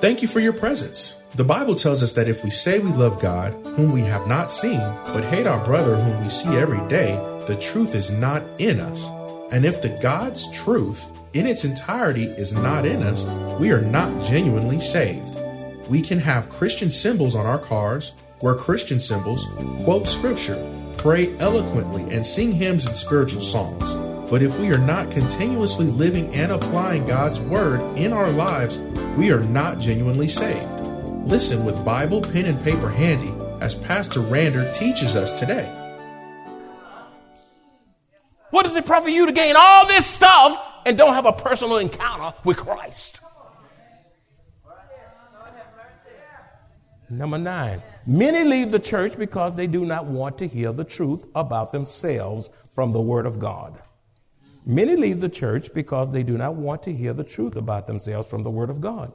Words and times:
Thank 0.00 0.22
you 0.22 0.28
for 0.28 0.40
your 0.40 0.54
presence. 0.54 1.20
The 1.34 1.44
Bible 1.44 1.74
tells 1.74 2.02
us 2.02 2.12
that 2.12 2.26
if 2.26 2.42
we 2.42 2.48
say 2.48 2.78
we 2.78 2.90
love 2.90 3.20
God, 3.20 3.52
whom 3.76 3.92
we 3.92 4.00
have 4.00 4.26
not 4.26 4.50
seen, 4.50 4.80
but 5.04 5.22
hate 5.24 5.46
our 5.46 5.62
brother 5.62 5.94
whom 5.94 6.22
we 6.22 6.30
see 6.30 6.48
every 6.56 6.80
day, 6.88 7.16
the 7.46 7.58
truth 7.60 7.94
is 7.94 8.10
not 8.10 8.42
in 8.58 8.80
us. 8.80 9.10
And 9.52 9.66
if 9.66 9.82
the 9.82 9.90
God's 10.00 10.50
truth 10.52 11.06
in 11.34 11.46
its 11.46 11.66
entirety 11.66 12.24
is 12.24 12.54
not 12.54 12.86
in 12.86 13.02
us, 13.02 13.26
we 13.60 13.72
are 13.72 13.82
not 13.82 14.24
genuinely 14.24 14.80
saved. 14.80 15.38
We 15.90 16.00
can 16.00 16.18
have 16.18 16.48
Christian 16.48 16.88
symbols 16.88 17.34
on 17.34 17.44
our 17.44 17.58
cars, 17.58 18.12
wear 18.40 18.54
Christian 18.54 19.00
symbols, 19.00 19.44
quote 19.84 20.08
scripture, 20.08 20.56
pray 20.96 21.36
eloquently, 21.40 22.04
and 22.04 22.24
sing 22.24 22.52
hymns 22.52 22.86
and 22.86 22.96
spiritual 22.96 23.42
songs. 23.42 23.94
But 24.30 24.40
if 24.40 24.58
we 24.60 24.72
are 24.72 24.78
not 24.78 25.10
continuously 25.10 25.86
living 25.86 26.34
and 26.34 26.52
applying 26.52 27.04
God's 27.04 27.38
word 27.40 27.80
in 27.98 28.14
our 28.14 28.30
lives, 28.30 28.78
we 29.16 29.30
are 29.30 29.40
not 29.40 29.78
genuinely 29.78 30.28
saved. 30.28 30.68
Listen 31.26 31.64
with 31.64 31.84
Bible, 31.84 32.20
pen, 32.20 32.46
and 32.46 32.62
paper 32.62 32.88
handy 32.88 33.32
as 33.60 33.74
Pastor 33.74 34.20
Rander 34.20 34.72
teaches 34.74 35.16
us 35.16 35.32
today. 35.32 35.68
What 38.50 38.64
does 38.64 38.74
it 38.74 38.86
profit 38.86 39.12
you 39.12 39.26
to 39.26 39.32
gain 39.32 39.54
all 39.56 39.86
this 39.86 40.06
stuff 40.06 40.60
and 40.86 40.96
don't 40.96 41.14
have 41.14 41.26
a 41.26 41.32
personal 41.32 41.78
encounter 41.78 42.34
with 42.44 42.56
Christ? 42.56 43.20
Number 47.08 47.38
nine, 47.38 47.82
many 48.06 48.44
leave 48.44 48.70
the 48.70 48.78
church 48.78 49.18
because 49.18 49.56
they 49.56 49.66
do 49.66 49.84
not 49.84 50.06
want 50.06 50.38
to 50.38 50.46
hear 50.46 50.72
the 50.72 50.84
truth 50.84 51.26
about 51.34 51.72
themselves 51.72 52.50
from 52.72 52.92
the 52.92 53.00
Word 53.00 53.26
of 53.26 53.40
God. 53.40 53.80
Many 54.66 54.96
leave 54.96 55.20
the 55.20 55.28
church 55.28 55.72
because 55.72 56.10
they 56.10 56.22
do 56.22 56.36
not 56.36 56.54
want 56.54 56.82
to 56.84 56.92
hear 56.92 57.12
the 57.12 57.24
truth 57.24 57.56
about 57.56 57.86
themselves 57.86 58.28
from 58.28 58.42
the 58.42 58.50
Word 58.50 58.70
of 58.70 58.80
God. 58.80 59.12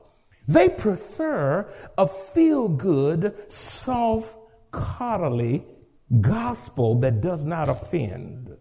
They 0.48 0.70
prefer 0.70 1.72
a 1.98 2.08
feel 2.08 2.68
good, 2.68 3.52
soft, 3.52 4.38
coddly 4.72 5.64
gospel 6.22 7.00
that 7.00 7.22
does 7.22 7.46
not 7.46 7.70
offend. 7.70 8.56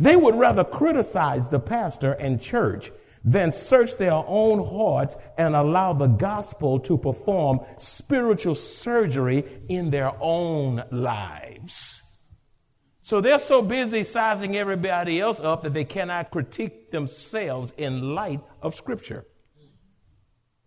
They 0.00 0.16
would 0.16 0.36
rather 0.36 0.64
criticize 0.64 1.48
the 1.48 1.58
pastor 1.58 2.12
and 2.12 2.40
church 2.40 2.90
than 3.24 3.52
search 3.52 3.96
their 3.96 4.12
own 4.12 4.64
hearts 4.64 5.16
and 5.36 5.54
allow 5.54 5.92
the 5.92 6.06
gospel 6.06 6.78
to 6.80 6.96
perform 6.96 7.60
spiritual 7.76 8.54
surgery 8.54 9.44
in 9.68 9.90
their 9.90 10.12
own 10.20 10.84
lives. 10.90 12.02
So 13.08 13.22
they're 13.22 13.38
so 13.38 13.62
busy 13.62 14.04
sizing 14.04 14.54
everybody 14.58 15.18
else 15.18 15.40
up 15.40 15.62
that 15.62 15.72
they 15.72 15.84
cannot 15.84 16.30
critique 16.30 16.90
themselves 16.90 17.72
in 17.78 18.14
light 18.14 18.42
of 18.60 18.74
Scripture. 18.74 19.24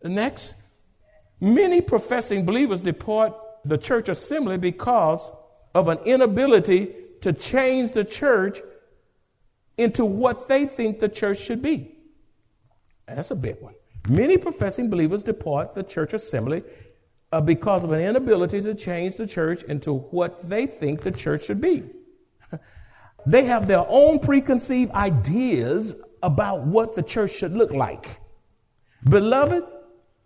Next, 0.03 0.55
many 1.39 1.81
professing 1.81 2.43
believers 2.43 2.81
depart 2.81 3.35
the 3.63 3.77
church 3.77 4.09
assembly 4.09 4.57
because 4.57 5.29
of 5.75 5.87
an 5.87 5.99
inability 5.99 6.95
to 7.21 7.31
change 7.31 7.91
the 7.91 8.03
church 8.03 8.59
into 9.77 10.03
what 10.03 10.47
they 10.47 10.65
think 10.65 10.99
the 10.99 11.09
church 11.09 11.41
should 11.41 11.61
be. 11.61 11.95
That's 13.07 13.29
a 13.29 13.35
big 13.35 13.61
one. 13.61 13.75
Many 14.09 14.39
professing 14.39 14.89
believers 14.89 15.21
depart 15.21 15.75
the 15.75 15.83
church 15.83 16.13
assembly 16.13 16.63
uh, 17.31 17.39
because 17.39 17.83
of 17.83 17.91
an 17.91 18.01
inability 18.01 18.61
to 18.61 18.73
change 18.73 19.17
the 19.17 19.27
church 19.27 19.61
into 19.61 19.93
what 19.93 20.49
they 20.49 20.65
think 20.65 21.01
the 21.01 21.11
church 21.11 21.45
should 21.45 21.61
be. 21.61 21.83
they 23.25 23.45
have 23.45 23.67
their 23.67 23.85
own 23.87 24.19
preconceived 24.19 24.91
ideas 24.91 25.95
about 26.23 26.61
what 26.65 26.95
the 26.95 27.03
church 27.03 27.31
should 27.31 27.53
look 27.53 27.73
like. 27.73 28.19
Beloved, 29.09 29.63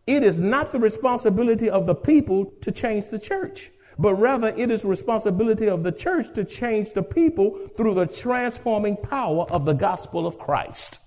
it 0.08 0.24
is 0.24 0.40
not 0.40 0.72
the 0.72 0.80
responsibility 0.80 1.70
of 1.70 1.86
the 1.86 1.96
people 1.96 2.54
to 2.62 2.72
change 2.72 3.10
the 3.10 3.20
church, 3.20 3.72
but 3.98 4.16
rather 4.16 4.50
it 4.50 4.70
is 4.70 4.86
responsibility 4.86 5.68
of 5.68 5.84
the 5.84 5.92
church 5.92 6.34
to 6.36 6.44
change 6.44 6.94
the 6.94 7.02
people 7.02 7.58
through 7.76 7.96
the 7.96 8.06
transforming 8.06 8.98
power 8.98 9.46
of 9.50 9.66
the 9.66 9.74
gospel 9.74 10.28
of 10.28 10.38
Christ. 10.38 11.00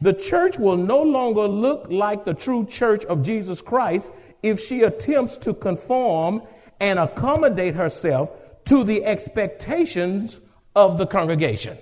The 0.00 0.12
church 0.12 0.58
will 0.58 0.76
no 0.76 1.00
longer 1.00 1.46
look 1.46 1.86
like 1.88 2.24
the 2.24 2.34
true 2.34 2.66
church 2.66 3.04
of 3.04 3.22
Jesus 3.22 3.62
Christ 3.62 4.12
if 4.42 4.60
she 4.60 4.82
attempts 4.82 5.38
to 5.38 5.54
conform 5.54 6.42
and 6.80 6.98
accommodate 6.98 7.76
herself 7.76 8.30
to 8.66 8.84
the 8.84 9.04
expectations 9.04 10.40
of 10.74 10.98
the 10.98 11.06
congregation. 11.06 11.76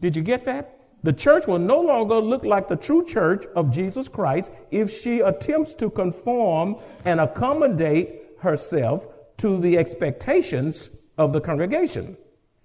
Did 0.00 0.16
you 0.16 0.22
get 0.22 0.44
that? 0.44 0.78
The 1.02 1.12
church 1.12 1.46
will 1.46 1.58
no 1.58 1.80
longer 1.80 2.16
look 2.16 2.44
like 2.44 2.68
the 2.68 2.76
true 2.76 3.04
church 3.04 3.44
of 3.54 3.70
Jesus 3.70 4.08
Christ 4.08 4.50
if 4.70 4.90
she 4.90 5.20
attempts 5.20 5.74
to 5.74 5.90
conform 5.90 6.76
and 7.04 7.20
accommodate 7.20 8.22
herself 8.40 9.06
to 9.38 9.60
the 9.60 9.78
expectations 9.78 10.90
of 11.18 11.32
the 11.32 11.40
congregation. 11.40 12.16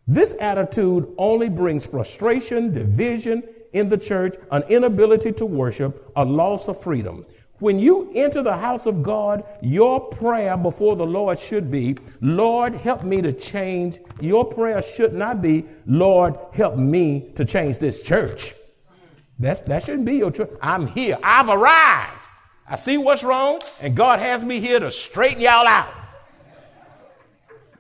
This 0.08 0.34
attitude 0.40 1.14
only 1.18 1.50
brings 1.50 1.86
frustration, 1.86 2.74
division 2.74 3.44
in 3.74 3.90
the 3.90 3.98
church, 3.98 4.36
an 4.52 4.64
inability 4.64 5.32
to 5.34 5.46
worship, 5.46 6.12
a 6.16 6.26
loss 6.26 6.68
of 6.68 6.82
freedom. 6.82 7.26
When 7.62 7.78
you 7.78 8.12
enter 8.16 8.42
the 8.42 8.58
house 8.58 8.88
of 8.88 9.04
God, 9.04 9.44
your 9.62 10.00
prayer 10.00 10.58
before 10.58 10.96
the 10.96 11.06
Lord 11.06 11.38
should 11.38 11.70
be, 11.70 11.96
Lord, 12.20 12.74
help 12.74 13.04
me 13.04 13.22
to 13.22 13.32
change. 13.32 14.00
Your 14.20 14.46
prayer 14.46 14.82
should 14.82 15.14
not 15.14 15.44
be, 15.44 15.68
Lord, 15.86 16.40
help 16.54 16.76
me 16.76 17.32
to 17.36 17.46
change 17.46 17.78
this 17.78 18.02
church. 18.02 18.56
That, 19.38 19.68
that 19.68 19.84
shouldn't 19.84 20.06
be 20.06 20.16
your 20.16 20.32
church. 20.32 20.50
I'm 20.60 20.88
here. 20.88 21.20
I've 21.22 21.50
arrived. 21.50 22.18
I 22.68 22.78
see 22.78 22.98
what's 22.98 23.24
wrong, 23.24 23.60
and 23.80 23.96
God 23.96 24.18
has 24.18 24.44
me 24.44 24.60
here 24.60 24.80
to 24.80 24.90
straighten 24.90 25.42
y'all 25.42 25.68
out. 25.68 25.94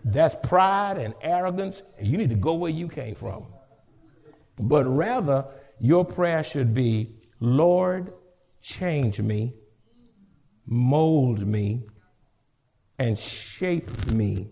That's 0.05 0.35
pride 0.47 0.99
and 0.99 1.15
arrogance, 1.23 1.81
and 1.97 2.07
you 2.07 2.19
need 2.19 2.29
to 2.29 2.35
go 2.35 2.53
where 2.53 2.69
you 2.69 2.87
came 2.87 3.15
from. 3.15 3.47
But 4.59 4.83
rather, 4.85 5.47
your 5.79 6.05
prayer 6.05 6.43
should 6.43 6.75
be, 6.75 7.15
Lord, 7.39 8.13
change 8.61 9.19
me 9.19 9.55
mold 10.65 11.45
me, 11.45 11.83
and 12.99 13.17
shape 13.17 14.11
me 14.11 14.47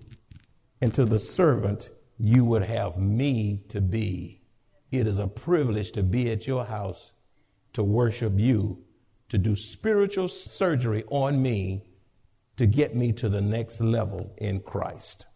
into 0.81 1.06
the 1.06 1.20
servant 1.20 1.90
you 2.18 2.44
would 2.46 2.64
have 2.64 2.97
me 2.97 3.62
to 3.70 3.80
be. 3.80 4.42
It 4.92 5.08
is 5.08 5.19
a 5.19 5.28
privilege 5.28 5.92
to 5.94 6.03
be 6.03 6.31
at 6.31 6.48
your 6.48 6.66
house, 6.66 7.12
to 7.74 7.84
worship 7.84 8.34
you, 8.38 8.84
to 9.30 9.38
do 9.38 9.56
spiritual 9.56 10.28
surgery 10.28 11.03
on 11.09 11.42
me, 11.42 11.86
to 12.58 12.66
get 12.66 12.96
me 12.96 13.14
to 13.14 13.30
the 13.30 13.42
next 13.42 13.80
level 13.80 14.34
in 14.38 14.59
Christ. 14.62 15.28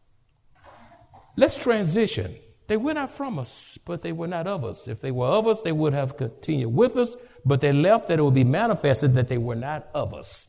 Let's 1.37 1.57
transition. 1.57 2.35
They 2.67 2.77
were 2.77 2.93
not 2.93 3.11
from 3.11 3.39
us, 3.39 3.77
but 3.85 4.01
they 4.01 4.11
were 4.11 4.27
not 4.27 4.47
of 4.47 4.63
us. 4.63 4.87
If 4.87 5.01
they 5.01 5.11
were 5.11 5.27
of 5.27 5.47
us, 5.47 5.61
they 5.61 5.71
would 5.71 5.93
have 5.93 6.17
continued 6.17 6.73
with 6.73 6.97
us, 6.97 7.15
but 7.45 7.61
they 7.61 7.73
left 7.73 8.07
that 8.07 8.19
it 8.19 8.23
would 8.23 8.33
be 8.33 8.43
manifested 8.43 9.13
that 9.15 9.27
they 9.27 9.37
were 9.37 9.55
not 9.55 9.89
of 9.93 10.13
us. 10.13 10.47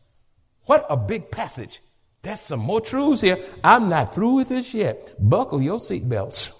What 0.67 0.87
a 0.89 0.97
big 0.97 1.31
passage. 1.31 1.81
There's 2.23 2.41
some 2.41 2.61
more 2.61 2.81
truths 2.81 3.21
here. 3.21 3.39
I'm 3.63 3.89
not 3.89 4.15
through 4.15 4.35
with 4.35 4.49
this 4.49 4.73
yet. 4.73 5.15
Buckle 5.19 5.61
your 5.61 5.79
seatbelts. 5.79 6.53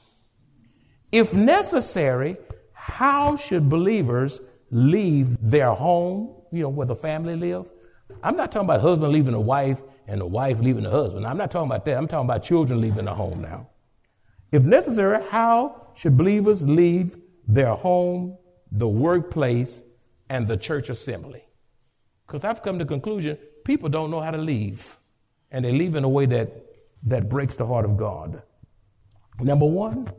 If 1.11 1.33
necessary, 1.33 2.37
how 2.73 3.35
should 3.37 3.71
believers 3.71 4.41
leave 4.71 5.39
their 5.41 5.71
home, 5.71 6.35
you 6.53 6.63
know, 6.63 6.69
where 6.69 6.87
the 6.87 6.97
family 6.97 7.37
live? 7.37 7.71
I'm 8.23 8.37
not 8.37 8.53
talking 8.53 8.67
about 8.67 8.83
husband 8.83 9.13
leaving 9.13 9.33
a 9.33 9.41
wife 9.41 9.81
and 10.07 10.21
the 10.21 10.27
wife 10.27 10.59
leaving 10.61 10.83
the 10.83 10.91
husband. 10.91 11.27
I'm 11.27 11.39
not 11.39 11.51
talking 11.51 11.71
about 11.71 11.87
that. 11.87 11.97
I'm 11.97 12.09
talking 12.09 12.27
about 12.27 12.43
children 12.43 12.81
leaving 12.81 13.07
the 13.07 13.15
home 13.15 13.41
now. 13.41 13.71
If 14.53 14.65
necessary, 14.65 15.25
how 15.31 15.89
should 15.95 16.19
believers 16.19 16.67
leave 16.67 17.17
their 17.49 17.75
home, 17.75 18.37
the 18.71 18.89
workplace, 18.89 19.83
and 20.29 20.47
the 20.47 20.57
church 20.57 20.91
assembly? 20.91 21.45
Because 22.27 22.45
I've 22.45 22.63
come 22.63 22.79
to 22.79 22.85
the 22.85 22.89
conclusion 22.89 23.39
people 23.65 23.89
don't 23.89 24.11
know 24.11 24.21
how 24.21 24.31
to 24.31 24.39
leave, 24.39 24.99
and 25.51 25.65
they 25.65 25.73
leave 25.73 25.95
in 25.97 26.05
a 26.05 26.09
way 26.09 26.27
that, 26.27 26.51
that 27.05 27.29
breaks 27.29 27.57
the 27.57 27.67
heart 27.67 27.85
of 27.85 27.97
God. 27.97 28.43
Number 29.41 29.67
one, 29.67 30.11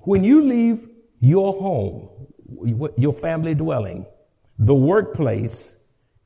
when 0.00 0.24
you 0.24 0.42
leave 0.42 0.88
your 1.20 1.52
home, 1.54 2.08
your 2.96 3.12
family 3.12 3.54
dwelling, 3.54 4.06
the 4.58 4.74
workplace, 4.74 5.76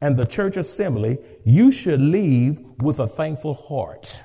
and 0.00 0.16
the 0.16 0.24
church 0.24 0.56
assembly, 0.56 1.18
you 1.44 1.70
should 1.70 2.00
leave 2.00 2.60
with 2.78 3.00
a 3.00 3.06
thankful 3.06 3.54
heart. 3.54 4.22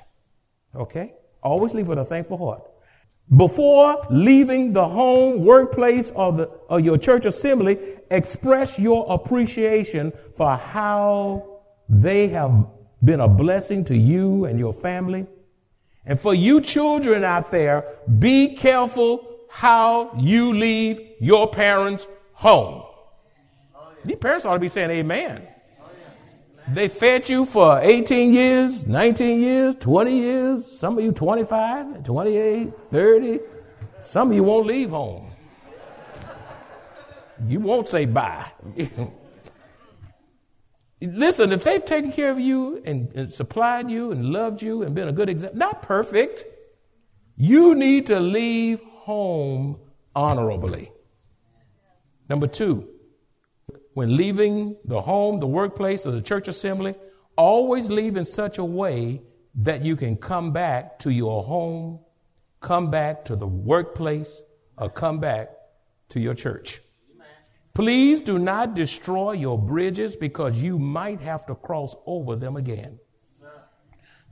Okay? 0.74 1.14
Always 1.42 1.74
leave 1.74 1.88
with 1.88 1.98
a 1.98 2.04
thankful 2.04 2.38
heart. 2.38 2.62
Before 3.36 4.06
leaving 4.08 4.72
the 4.72 4.86
home, 4.86 5.44
workplace, 5.44 6.12
or, 6.14 6.32
the, 6.32 6.44
or 6.68 6.78
your 6.78 6.96
church 6.96 7.26
assembly, 7.26 7.78
express 8.10 8.78
your 8.78 9.04
appreciation 9.08 10.12
for 10.36 10.56
how 10.56 11.55
they 11.88 12.28
have 12.28 12.66
been 13.04 13.20
a 13.20 13.28
blessing 13.28 13.84
to 13.86 13.96
you 13.96 14.44
and 14.44 14.58
your 14.58 14.72
family. 14.72 15.26
And 16.04 16.18
for 16.20 16.34
you 16.34 16.60
children 16.60 17.24
out 17.24 17.50
there, 17.50 17.84
be 18.18 18.54
careful 18.54 19.26
how 19.48 20.14
you 20.18 20.52
leave 20.52 21.00
your 21.20 21.48
parents' 21.50 22.06
home. 22.32 22.84
These 24.04 24.18
parents 24.18 24.44
ought 24.44 24.54
to 24.54 24.60
be 24.60 24.68
saying 24.68 24.90
amen. 24.90 25.48
They 26.68 26.88
fed 26.88 27.28
you 27.28 27.44
for 27.44 27.80
18 27.80 28.32
years, 28.32 28.86
19 28.86 29.40
years, 29.40 29.76
20 29.76 30.12
years, 30.12 30.66
some 30.66 30.98
of 30.98 31.04
you 31.04 31.12
25, 31.12 32.02
28, 32.02 32.72
30. 32.90 33.40
Some 34.00 34.30
of 34.30 34.34
you 34.34 34.42
won't 34.42 34.66
leave 34.66 34.90
home. 34.90 35.30
You 37.46 37.60
won't 37.60 37.88
say 37.88 38.06
bye. 38.06 38.50
Listen, 41.00 41.52
if 41.52 41.62
they've 41.62 41.84
taken 41.84 42.10
care 42.10 42.30
of 42.30 42.40
you 42.40 42.82
and, 42.84 43.12
and, 43.14 43.32
supplied 43.32 43.90
you 43.90 44.12
and 44.12 44.24
loved 44.24 44.62
you 44.62 44.82
and 44.82 44.94
been 44.94 45.08
a 45.08 45.12
good 45.12 45.28
example, 45.28 45.58
not 45.58 45.82
perfect, 45.82 46.44
you 47.36 47.74
need 47.74 48.06
to 48.06 48.18
leave 48.18 48.80
home 48.80 49.78
honorably. 50.14 50.90
Number 52.30 52.46
two, 52.46 52.88
when 53.92 54.16
leaving 54.16 54.76
the 54.84 55.00
home, 55.02 55.38
the 55.38 55.46
workplace, 55.46 56.06
or 56.06 56.12
the 56.12 56.22
church 56.22 56.48
assembly, 56.48 56.94
always 57.36 57.90
leave 57.90 58.16
in 58.16 58.24
such 58.24 58.56
a 58.56 58.64
way 58.64 59.22
that 59.56 59.82
you 59.82 59.96
can 59.96 60.16
come 60.16 60.52
back 60.52 60.98
to 61.00 61.12
your 61.12 61.44
home, 61.44 62.00
come 62.60 62.90
back 62.90 63.26
to 63.26 63.36
the 63.36 63.46
workplace, 63.46 64.42
or 64.78 64.88
come 64.88 65.20
back 65.20 65.50
to 66.08 66.20
your 66.20 66.34
church. 66.34 66.80
Please 67.76 68.22
do 68.22 68.38
not 68.38 68.72
destroy 68.72 69.32
your 69.32 69.58
bridges 69.58 70.16
because 70.16 70.56
you 70.62 70.78
might 70.78 71.20
have 71.20 71.44
to 71.44 71.54
cross 71.54 71.94
over 72.06 72.34
them 72.34 72.56
again. 72.56 72.98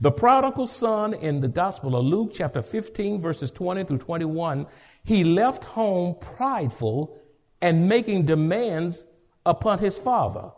The 0.01 0.11
prodigal 0.11 0.65
son 0.65 1.13
in 1.13 1.41
the 1.41 1.47
Gospel 1.47 1.95
of 1.95 2.05
Luke, 2.05 2.31
chapter 2.33 2.63
15, 2.63 3.21
verses 3.21 3.51
20 3.51 3.83
through 3.83 3.99
21, 3.99 4.65
he 5.03 5.23
left 5.23 5.63
home 5.63 6.15
prideful 6.19 7.21
and 7.61 7.87
making 7.87 8.25
demands 8.25 9.03
upon 9.45 9.77
his 9.77 9.95
father, 9.95 10.49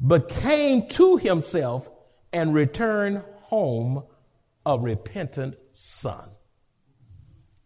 but 0.00 0.28
came 0.28 0.88
to 0.90 1.16
himself 1.16 1.90
and 2.32 2.54
returned 2.54 3.24
home 3.40 4.04
a 4.64 4.78
repentant 4.78 5.56
son. 5.72 6.30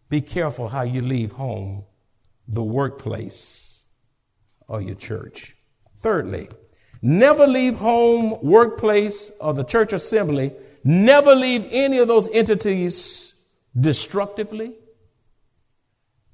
Be 0.09 0.23
careful 0.23 0.69
how 0.69 0.85
you 0.85 1.03
leave 1.03 1.33
home, 1.33 1.85
the 2.49 2.62
workplace, 2.62 3.70
or 4.71 4.81
your 4.81 4.95
church. 4.95 5.57
Thirdly, 5.99 6.49
never 7.03 7.47
leave 7.47 7.75
home, 7.75 8.39
workplace, 8.41 9.33
or 9.41 9.53
the 9.53 9.65
church 9.65 9.93
assembly. 9.93 10.53
Never 10.85 11.35
leave 11.35 11.67
any 11.73 11.99
of 11.99 12.07
those 12.07 12.29
entities 12.33 13.35
destructively. 13.79 14.77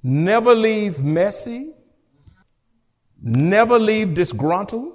Never 0.03 0.55
leave 0.55 1.03
messy. 1.03 1.73
Never 3.21 3.79
leave 3.79 4.13
disgruntled. 4.15 4.93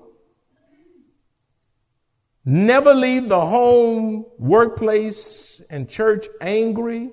Never 2.46 2.94
leave 2.94 3.28
the 3.28 3.42
home, 3.42 4.26
workplace, 4.38 5.62
and 5.70 5.90
church 5.90 6.28
angry. 6.40 7.10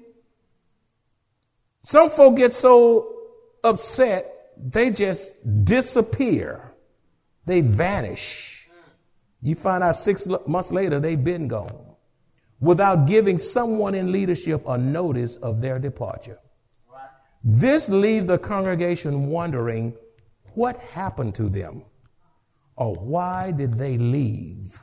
Some 1.83 2.11
folk 2.11 2.37
get 2.37 2.53
so 2.53 3.15
upset, 3.65 4.38
they 4.61 4.91
just 4.91 5.35
disappear. 5.65 6.73
They 7.45 7.61
vanish. 7.61 8.69
You 9.41 9.55
find 9.55 9.85
out 9.85 9.97
six 9.97 10.27
months 10.47 10.71
later, 10.73 11.01
they've 11.01 11.23
been 11.23 11.49
gone 11.49 11.95
without 12.61 13.07
giving 13.07 13.39
someone 13.39 13.95
in 13.95 14.11
leadership 14.11 14.63
a 14.67 14.77
notice 14.77 15.37
of 15.37 15.61
their 15.61 15.79
departure. 15.79 16.39
This 17.45 17.89
leaves 17.89 18.27
the 18.27 18.39
congregation 18.39 19.27
wondering 19.27 19.95
what 20.55 20.77
happened 20.79 21.37
to 21.37 21.49
them 21.49 21.85
or 22.77 22.95
why 22.95 23.53
did 23.53 23.79
they 23.79 23.97
leave, 23.97 24.83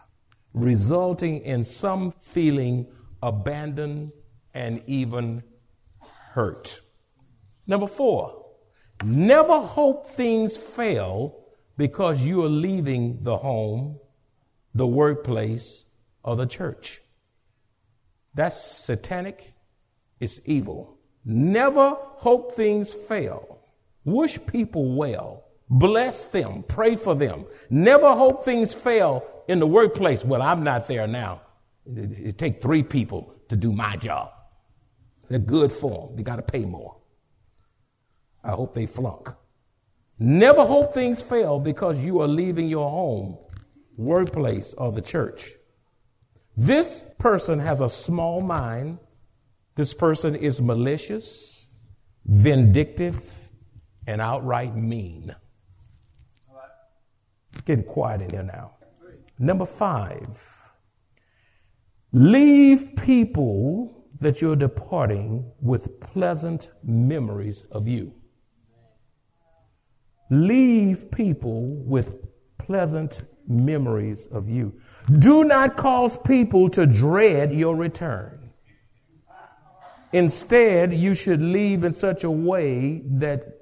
resulting 0.53 1.41
in 1.41 1.63
some 1.63 2.13
feeling 2.21 2.87
abandoned 3.21 4.11
and 4.53 4.81
even 4.87 5.43
hurt. 6.31 6.79
Number 7.67 7.87
four, 7.87 8.44
never 9.03 9.59
hope 9.59 10.07
things 10.07 10.57
fail 10.57 11.35
because 11.77 12.21
you 12.21 12.43
are 12.43 12.49
leaving 12.49 13.23
the 13.23 13.37
home, 13.37 13.99
the 14.73 14.87
workplace, 14.87 15.85
or 16.23 16.35
the 16.35 16.45
church. 16.45 17.01
That's 18.33 18.61
satanic. 18.61 19.53
It's 20.19 20.39
evil. 20.45 20.97
Never 21.23 21.97
hope 21.99 22.55
things 22.55 22.93
fail. 22.93 23.59
Wish 24.03 24.39
people 24.45 24.95
well. 24.95 25.45
Bless 25.69 26.25
them. 26.25 26.63
Pray 26.67 26.95
for 26.95 27.15
them. 27.15 27.45
Never 27.69 28.13
hope 28.13 28.45
things 28.45 28.73
fail 28.73 29.25
in 29.47 29.59
the 29.59 29.67
workplace. 29.67 30.23
Well, 30.23 30.41
I'm 30.41 30.63
not 30.63 30.87
there 30.87 31.07
now. 31.07 31.41
It, 31.85 32.11
it 32.11 32.37
takes 32.37 32.61
three 32.61 32.83
people 32.83 33.33
to 33.49 33.55
do 33.55 33.71
my 33.71 33.95
job. 33.97 34.31
They're 35.29 35.39
good 35.39 35.73
for 35.73 36.07
them. 36.07 36.15
They 36.17 36.23
got 36.23 36.35
to 36.35 36.43
pay 36.43 36.65
more. 36.65 36.97
I 38.45 38.51
hope 38.51 38.73
they 38.73 38.85
flunk. 38.85 39.29
Never 40.19 40.65
hope 40.65 40.93
things 40.93 41.21
fail 41.21 41.59
because 41.59 42.05
you 42.05 42.21
are 42.21 42.27
leaving 42.27 42.69
your 42.69 42.89
home, 42.89 43.37
workplace, 43.97 44.73
or 44.77 44.91
the 44.91 45.01
church. 45.01 45.53
This 46.55 47.03
person 47.17 47.59
has 47.59 47.81
a 47.81 47.89
small 47.89 48.41
mind. 48.41 48.99
This 49.75 49.93
person 49.93 50.35
is 50.35 50.61
malicious, 50.61 51.67
vindictive, 52.25 53.21
and 54.07 54.21
outright 54.21 54.75
mean. 54.75 55.35
It's 57.51 57.61
getting 57.61 57.83
quiet 57.83 58.21
in 58.21 58.29
here 58.29 58.43
now. 58.43 58.71
Number 59.39 59.65
five, 59.65 60.39
leave 62.13 62.95
people 62.95 64.05
that 64.21 64.41
you're 64.41 64.55
departing 64.55 65.51
with 65.59 65.99
pleasant 65.99 66.69
memories 66.83 67.65
of 67.71 67.87
you. 67.87 68.13
Leave 70.29 71.11
people 71.11 71.67
with 71.85 72.15
pleasant 72.57 73.23
memories 73.47 74.25
of 74.27 74.49
you. 74.49 74.73
Do 75.19 75.43
not 75.43 75.77
cause 75.77 76.17
people 76.25 76.69
to 76.69 76.85
dread 76.85 77.53
your 77.53 77.75
return. 77.75 78.49
Instead, 80.13 80.93
you 80.93 81.13
should 81.13 81.41
leave 81.41 81.83
in 81.83 81.93
such 81.93 82.23
a 82.23 82.31
way 82.31 83.01
that 83.05 83.59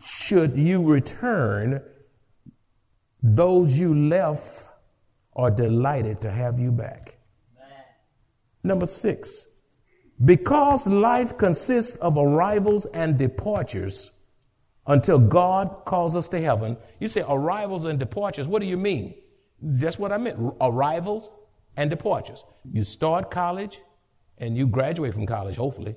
should 0.00 0.56
you 0.58 0.84
return, 0.84 1.82
those 3.22 3.78
you 3.78 3.94
left 3.94 4.68
are 5.34 5.50
delighted 5.50 6.20
to 6.20 6.30
have 6.30 6.58
you 6.58 6.70
back. 6.70 7.18
Number 8.62 8.86
six, 8.86 9.46
because 10.24 10.86
life 10.86 11.36
consists 11.36 11.94
of 11.96 12.16
arrivals 12.16 12.86
and 12.86 13.16
departures 13.16 14.12
until 14.86 15.18
God 15.18 15.84
calls 15.84 16.16
us 16.16 16.28
to 16.28 16.40
heaven. 16.40 16.76
You 17.00 17.08
say 17.08 17.24
arrivals 17.28 17.84
and 17.84 17.98
departures. 17.98 18.46
What 18.46 18.62
do 18.62 18.68
you 18.68 18.76
mean? 18.76 19.14
That's 19.60 19.98
what 19.98 20.12
I 20.12 20.16
meant. 20.16 20.38
Arrivals 20.60 21.30
and 21.76 21.90
departures. 21.90 22.44
You 22.72 22.84
start 22.84 23.30
college 23.30 23.80
and 24.38 24.56
you 24.56 24.66
graduate 24.66 25.14
from 25.14 25.26
college, 25.26 25.56
hopefully. 25.56 25.96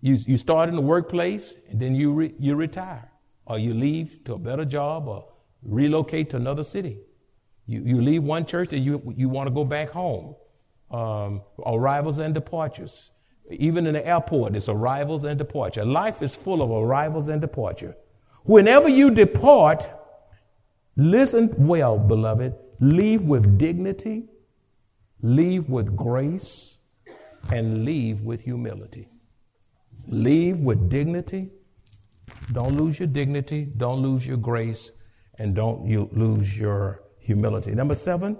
You, 0.00 0.14
you 0.26 0.38
start 0.38 0.68
in 0.68 0.76
the 0.76 0.82
workplace 0.82 1.54
and 1.68 1.80
then 1.80 1.94
you, 1.94 2.12
re, 2.12 2.34
you 2.38 2.54
retire 2.54 3.10
or 3.46 3.58
you 3.58 3.74
leave 3.74 4.24
to 4.24 4.34
a 4.34 4.38
better 4.38 4.64
job 4.64 5.08
or 5.08 5.26
relocate 5.62 6.30
to 6.30 6.36
another 6.36 6.64
city. 6.64 6.98
You, 7.66 7.82
you 7.84 8.00
leave 8.00 8.22
one 8.22 8.46
church 8.46 8.72
and 8.72 8.84
you, 8.84 9.12
you 9.16 9.28
want 9.28 9.48
to 9.48 9.54
go 9.54 9.64
back 9.64 9.90
home. 9.90 10.34
Um, 10.90 11.42
arrivals 11.66 12.18
and 12.18 12.32
departures. 12.32 13.10
Even 13.50 13.86
in 13.86 13.94
the 13.94 14.06
airport, 14.06 14.54
it's 14.56 14.68
arrivals 14.68 15.24
and 15.24 15.38
departure. 15.38 15.84
Life 15.84 16.22
is 16.22 16.34
full 16.34 16.62
of 16.62 16.70
arrivals 16.70 17.28
and 17.28 17.40
departure. 17.40 17.96
Whenever 18.44 18.88
you 18.88 19.10
depart, 19.10 19.88
listen 20.96 21.54
well, 21.56 21.98
beloved, 21.98 22.54
leave 22.80 23.24
with 23.24 23.58
dignity, 23.58 24.24
leave 25.22 25.68
with 25.68 25.96
grace, 25.96 26.78
and 27.50 27.84
leave 27.84 28.22
with 28.22 28.40
humility. 28.42 29.08
Leave 30.06 30.60
with 30.60 30.88
dignity. 30.88 31.50
Don't 32.52 32.76
lose 32.76 32.98
your 32.98 33.08
dignity, 33.08 33.68
don't 33.76 34.00
lose 34.00 34.26
your 34.26 34.36
grace, 34.36 34.90
and 35.38 35.54
don't 35.54 35.86
you 35.86 36.08
lose 36.12 36.58
your 36.58 37.02
humility. 37.18 37.72
Number 37.72 37.94
seven, 37.94 38.38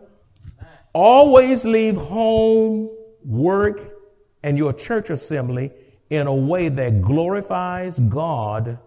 always 0.95 1.65
leave 1.65 1.97
home, 1.97 2.91
work, 3.25 3.98
and 4.43 4.57
your 4.57 4.73
church 4.73 5.11
assembly 5.11 5.73
in 6.11 6.27
a 6.27 6.35
way 6.35 6.69
that 6.69 7.03
glorifies 7.03 7.99
God 7.99 8.79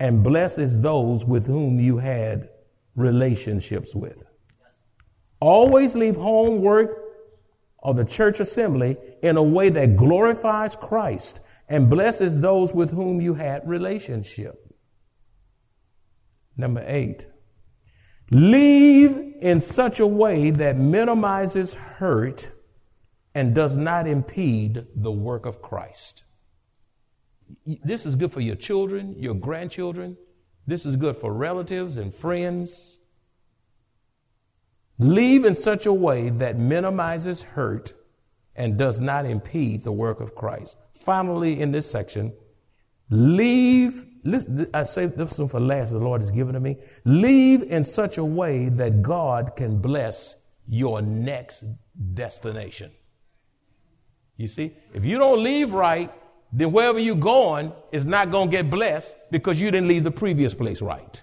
and 0.00 0.22
blesses 0.22 0.80
those 0.80 1.24
with 1.24 1.46
whom 1.46 1.78
you 1.78 1.98
had 1.98 2.48
relationships 2.96 3.94
with. 3.94 4.24
Always 5.40 5.94
leave 5.94 6.16
home, 6.16 6.62
work, 6.62 7.02
or 7.78 7.94
the 7.94 8.04
church 8.04 8.40
assembly 8.40 8.96
in 9.22 9.36
a 9.36 9.42
way 9.42 9.68
that 9.68 9.96
glorifies 9.96 10.74
Christ 10.74 11.40
and 11.68 11.88
blesses 11.90 12.40
those 12.40 12.72
with 12.74 12.90
whom 12.90 13.20
you 13.20 13.34
had 13.34 13.66
relationship. 13.68 14.60
Number 16.56 16.84
eight, 16.86 17.26
Leave 18.30 19.36
in 19.40 19.60
such 19.60 20.00
a 20.00 20.06
way 20.06 20.50
that 20.50 20.78
minimizes 20.78 21.74
hurt 21.74 22.50
and 23.34 23.54
does 23.54 23.76
not 23.76 24.06
impede 24.06 24.86
the 24.94 25.10
work 25.10 25.46
of 25.46 25.60
Christ. 25.60 26.24
This 27.66 28.06
is 28.06 28.14
good 28.14 28.32
for 28.32 28.40
your 28.40 28.56
children, 28.56 29.14
your 29.18 29.34
grandchildren. 29.34 30.16
This 30.66 30.86
is 30.86 30.96
good 30.96 31.16
for 31.16 31.32
relatives 31.32 31.96
and 31.96 32.14
friends. 32.14 33.00
Leave 34.98 35.44
in 35.44 35.54
such 35.54 35.86
a 35.86 35.92
way 35.92 36.30
that 36.30 36.56
minimizes 36.56 37.42
hurt 37.42 37.92
and 38.54 38.78
does 38.78 39.00
not 39.00 39.26
impede 39.26 39.82
the 39.82 39.92
work 39.92 40.20
of 40.20 40.34
Christ. 40.34 40.76
Finally, 40.92 41.60
in 41.60 41.72
this 41.72 41.90
section, 41.90 42.32
leave, 43.10 44.06
listen, 44.22 44.68
I 44.72 44.84
say 44.84 45.06
this 45.06 45.38
one 45.38 45.48
for 45.48 45.60
last, 45.60 45.90
the 45.90 45.98
Lord 45.98 46.22
has 46.22 46.30
given 46.30 46.54
to 46.54 46.60
me. 46.60 46.76
Leave 47.04 47.64
in 47.64 47.82
such 47.82 48.16
a 48.16 48.24
way 48.24 48.68
that 48.70 49.02
God 49.02 49.56
can 49.56 49.78
bless 49.78 50.36
your 50.68 51.02
next 51.02 51.64
destination. 52.14 52.92
You 54.36 54.48
see, 54.48 54.76
if 54.92 55.04
you 55.04 55.18
don't 55.18 55.42
leave 55.42 55.72
right, 55.72 56.12
then 56.52 56.72
wherever 56.72 56.98
you're 56.98 57.16
going 57.16 57.72
is 57.92 58.04
not 58.04 58.30
going 58.30 58.50
to 58.50 58.56
get 58.56 58.70
blessed 58.70 59.16
because 59.30 59.60
you 59.60 59.70
didn't 59.70 59.88
leave 59.88 60.04
the 60.04 60.10
previous 60.10 60.54
place 60.54 60.80
right. 60.82 61.22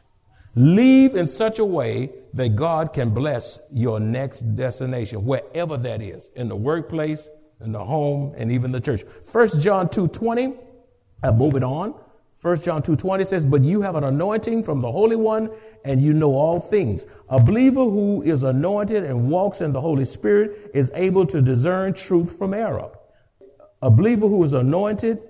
Leave 0.55 1.15
in 1.15 1.27
such 1.27 1.59
a 1.59 1.65
way 1.65 2.11
that 2.33 2.55
God 2.55 2.91
can 2.93 3.09
bless 3.09 3.59
your 3.73 3.99
next 3.99 4.41
destination, 4.55 5.25
wherever 5.25 5.77
that 5.77 6.01
is, 6.01 6.29
in 6.35 6.49
the 6.49 6.55
workplace, 6.55 7.29
in 7.61 7.71
the 7.71 7.83
home, 7.83 8.33
and 8.37 8.51
even 8.51 8.71
the 8.71 8.81
church. 8.81 9.03
First 9.25 9.61
John 9.61 9.87
2 9.89 10.09
20, 10.09 10.53
I 11.23 11.31
move 11.31 11.55
it 11.55 11.63
on. 11.63 11.95
First 12.41 12.65
John 12.65 12.81
2.20 12.81 13.27
says, 13.27 13.45
But 13.45 13.61
you 13.61 13.81
have 13.81 13.95
an 13.95 14.03
anointing 14.03 14.63
from 14.63 14.81
the 14.81 14.91
Holy 14.91 15.15
One, 15.15 15.51
and 15.85 16.01
you 16.01 16.11
know 16.11 16.33
all 16.33 16.59
things. 16.59 17.05
A 17.29 17.39
believer 17.39 17.83
who 17.83 18.23
is 18.23 18.41
anointed 18.41 19.03
and 19.03 19.29
walks 19.29 19.61
in 19.61 19.71
the 19.71 19.79
Holy 19.79 20.05
Spirit 20.05 20.71
is 20.73 20.89
able 20.95 21.23
to 21.27 21.39
discern 21.39 21.93
truth 21.93 22.35
from 22.39 22.55
error. 22.55 22.89
A 23.81 23.89
believer 23.89 24.27
who 24.27 24.43
is 24.43 24.53
anointed 24.53 25.21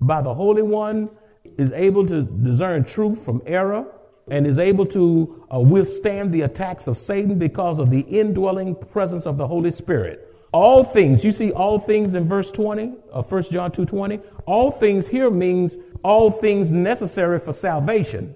by 0.00 0.22
the 0.22 0.32
Holy 0.32 0.62
One 0.62 1.10
is 1.56 1.72
able 1.72 2.06
to 2.06 2.22
discern 2.22 2.84
truth 2.84 3.22
from 3.24 3.42
error 3.46 3.86
and 4.30 4.46
is 4.46 4.58
able 4.58 4.86
to 4.86 5.44
uh, 5.52 5.58
withstand 5.58 6.32
the 6.32 6.42
attacks 6.42 6.86
of 6.86 6.96
Satan 6.96 7.38
because 7.38 7.78
of 7.78 7.90
the 7.90 8.00
indwelling 8.00 8.74
presence 8.74 9.26
of 9.26 9.36
the 9.36 9.46
Holy 9.46 9.70
Spirit. 9.70 10.24
All 10.52 10.82
things, 10.82 11.24
you 11.24 11.32
see 11.32 11.52
all 11.52 11.78
things 11.78 12.14
in 12.14 12.26
verse 12.26 12.50
20 12.52 12.94
of 13.12 13.30
1 13.30 13.42
John 13.44 13.70
2:20. 13.70 14.20
All 14.46 14.70
things 14.70 15.06
here 15.06 15.30
means 15.30 15.76
all 16.02 16.30
things 16.30 16.70
necessary 16.72 17.38
for 17.38 17.52
salvation. 17.52 18.34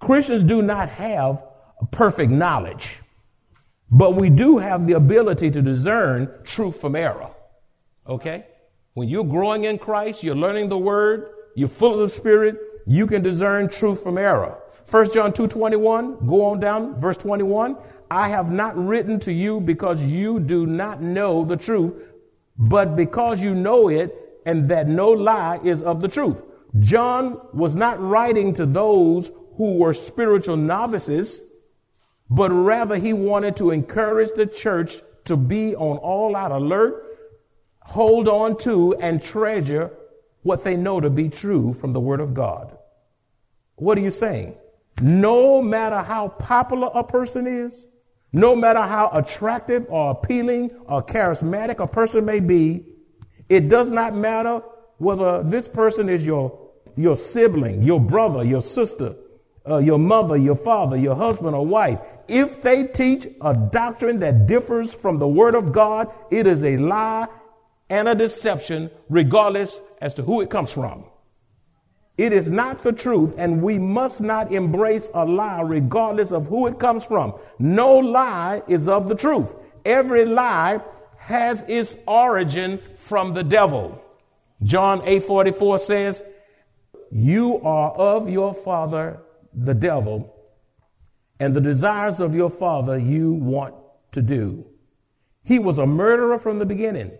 Christians 0.00 0.42
do 0.42 0.62
not 0.62 0.88
have 0.88 1.44
perfect 1.92 2.32
knowledge, 2.32 3.00
but 3.90 4.14
we 4.14 4.30
do 4.30 4.58
have 4.58 4.86
the 4.86 4.94
ability 4.94 5.50
to 5.52 5.62
discern 5.62 6.28
truth 6.42 6.80
from 6.80 6.96
error. 6.96 7.30
Okay? 8.08 8.46
When 8.94 9.08
you're 9.08 9.24
growing 9.24 9.64
in 9.64 9.78
Christ, 9.78 10.22
you're 10.22 10.36
learning 10.36 10.68
the 10.68 10.78
word, 10.78 11.28
you're 11.56 11.68
full 11.68 11.94
of 11.94 11.98
the 11.98 12.08
spirit, 12.08 12.56
you 12.86 13.08
can 13.08 13.22
discern 13.24 13.68
truth 13.68 14.00
from 14.04 14.16
error. 14.16 14.56
1 14.88 15.12
John 15.12 15.32
2:21, 15.32 16.24
go 16.28 16.44
on 16.44 16.60
down, 16.60 16.94
verse 16.94 17.16
21. 17.16 17.76
I 18.08 18.28
have 18.28 18.52
not 18.52 18.76
written 18.76 19.18
to 19.20 19.32
you 19.32 19.60
because 19.60 20.04
you 20.04 20.38
do 20.38 20.64
not 20.64 21.02
know 21.02 21.42
the 21.42 21.56
truth, 21.56 21.92
but 22.56 22.94
because 22.94 23.42
you 23.42 23.52
know 23.52 23.88
it 23.88 24.16
and 24.46 24.68
that 24.68 24.86
no 24.86 25.10
lie 25.10 25.58
is 25.64 25.82
of 25.82 26.00
the 26.00 26.06
truth. 26.06 26.42
John 26.78 27.40
was 27.52 27.74
not 27.74 28.00
writing 28.00 28.54
to 28.54 28.64
those 28.64 29.32
who 29.56 29.78
were 29.78 29.94
spiritual 29.94 30.56
novices, 30.56 31.40
but 32.30 32.52
rather 32.52 32.94
he 32.94 33.12
wanted 33.12 33.56
to 33.56 33.72
encourage 33.72 34.30
the 34.36 34.46
church 34.46 35.02
to 35.24 35.36
be 35.36 35.74
on 35.74 35.96
all 35.96 36.36
out 36.36 36.52
alert 36.52 37.03
hold 37.84 38.28
on 38.28 38.56
to 38.58 38.94
and 38.96 39.22
treasure 39.22 39.90
what 40.42 40.64
they 40.64 40.76
know 40.76 41.00
to 41.00 41.10
be 41.10 41.28
true 41.28 41.72
from 41.72 41.92
the 41.92 42.00
Word 42.00 42.20
of 42.20 42.34
God. 42.34 42.76
What 43.76 43.96
are 43.98 44.02
you 44.02 44.10
saying? 44.10 44.56
No 45.00 45.62
matter 45.62 46.00
how 46.00 46.28
popular 46.28 46.90
a 46.94 47.04
person 47.04 47.46
is, 47.46 47.86
no 48.32 48.54
matter 48.56 48.80
how 48.80 49.10
attractive 49.12 49.86
or 49.88 50.10
appealing 50.10 50.70
or 50.86 51.02
charismatic 51.02 51.78
a 51.78 51.86
person 51.86 52.24
may 52.24 52.40
be, 52.40 52.86
it 53.48 53.68
does 53.68 53.90
not 53.90 54.14
matter 54.14 54.62
whether 54.98 55.42
this 55.42 55.68
person 55.68 56.08
is 56.08 56.26
your, 56.26 56.70
your 56.96 57.16
sibling, 57.16 57.82
your 57.82 58.00
brother, 58.00 58.44
your 58.44 58.62
sister, 58.62 59.14
uh, 59.68 59.78
your 59.78 59.98
mother, 59.98 60.36
your 60.36 60.56
father, 60.56 60.96
your 60.96 61.14
husband 61.14 61.54
or 61.54 61.66
wife. 61.66 62.00
If 62.28 62.62
they 62.62 62.86
teach 62.86 63.26
a 63.40 63.54
doctrine 63.54 64.18
that 64.20 64.46
differs 64.46 64.94
from 64.94 65.18
the 65.18 65.28
Word 65.28 65.54
of 65.54 65.72
God, 65.72 66.12
it 66.30 66.46
is 66.46 66.64
a 66.64 66.76
lie 66.76 67.28
and 67.94 68.08
a 68.08 68.14
deception, 68.16 68.90
regardless 69.08 69.80
as 70.00 70.14
to 70.14 70.22
who 70.22 70.40
it 70.40 70.50
comes 70.50 70.72
from. 70.72 71.04
It 72.18 72.32
is 72.32 72.50
not 72.50 72.82
the 72.82 72.92
truth, 72.92 73.34
and 73.38 73.62
we 73.62 73.78
must 73.78 74.20
not 74.20 74.52
embrace 74.52 75.08
a 75.14 75.24
lie 75.24 75.60
regardless 75.60 76.32
of 76.32 76.48
who 76.48 76.66
it 76.66 76.80
comes 76.80 77.04
from. 77.04 77.34
No 77.60 77.94
lie 77.94 78.62
is 78.66 78.88
of 78.88 79.08
the 79.08 79.14
truth. 79.14 79.54
Every 79.84 80.24
lie 80.24 80.80
has 81.18 81.64
its 81.68 81.94
origin 82.08 82.80
from 82.96 83.32
the 83.32 83.44
devil. 83.44 84.02
John 84.64 85.00
8:44 85.04 85.78
says, 85.78 86.24
"You 87.12 87.60
are 87.62 87.92
of 87.92 88.28
your 88.28 88.54
father 88.54 89.20
the 89.52 89.74
devil, 89.74 90.34
and 91.38 91.54
the 91.54 91.60
desires 91.60 92.18
of 92.18 92.34
your 92.34 92.50
father 92.50 92.98
you 92.98 93.34
want 93.34 93.74
to 94.12 94.20
do." 94.20 94.64
He 95.44 95.60
was 95.60 95.78
a 95.78 95.86
murderer 95.86 96.40
from 96.40 96.58
the 96.58 96.66
beginning 96.66 97.12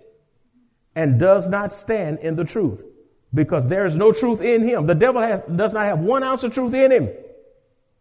and 0.94 1.18
does 1.18 1.48
not 1.48 1.72
stand 1.72 2.18
in 2.20 2.36
the 2.36 2.44
truth 2.44 2.84
because 3.32 3.66
there 3.66 3.84
is 3.84 3.96
no 3.96 4.12
truth 4.12 4.40
in 4.40 4.66
him. 4.66 4.86
The 4.86 4.94
devil 4.94 5.20
has, 5.20 5.40
does 5.54 5.74
not 5.74 5.86
have 5.86 5.98
one 5.98 6.22
ounce 6.22 6.42
of 6.44 6.54
truth 6.54 6.72
in 6.72 6.92
him. 6.92 7.10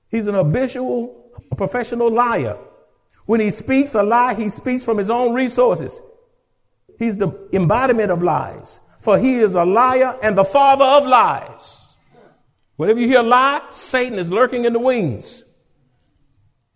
He's 0.09 0.27
an 0.27 0.35
habitual, 0.35 1.31
professional 1.57 2.11
liar. 2.11 2.57
When 3.25 3.39
he 3.39 3.49
speaks 3.49 3.95
a 3.95 4.03
lie, 4.03 4.35
he 4.35 4.49
speaks 4.49 4.83
from 4.83 4.97
his 4.97 5.09
own 5.09 5.33
resources. 5.33 5.99
He's 6.99 7.17
the 7.17 7.31
embodiment 7.51 8.11
of 8.11 8.21
lies, 8.21 8.79
for 8.99 9.17
he 9.17 9.37
is 9.37 9.53
a 9.55 9.65
liar 9.65 10.17
and 10.21 10.37
the 10.37 10.45
father 10.45 10.85
of 10.85 11.07
lies. 11.07 11.95
Whenever 12.75 12.99
you 12.99 13.07
hear 13.07 13.19
a 13.19 13.23
lie, 13.23 13.61
Satan 13.71 14.19
is 14.19 14.31
lurking 14.31 14.65
in 14.65 14.73
the 14.73 14.79
wings. 14.79 15.43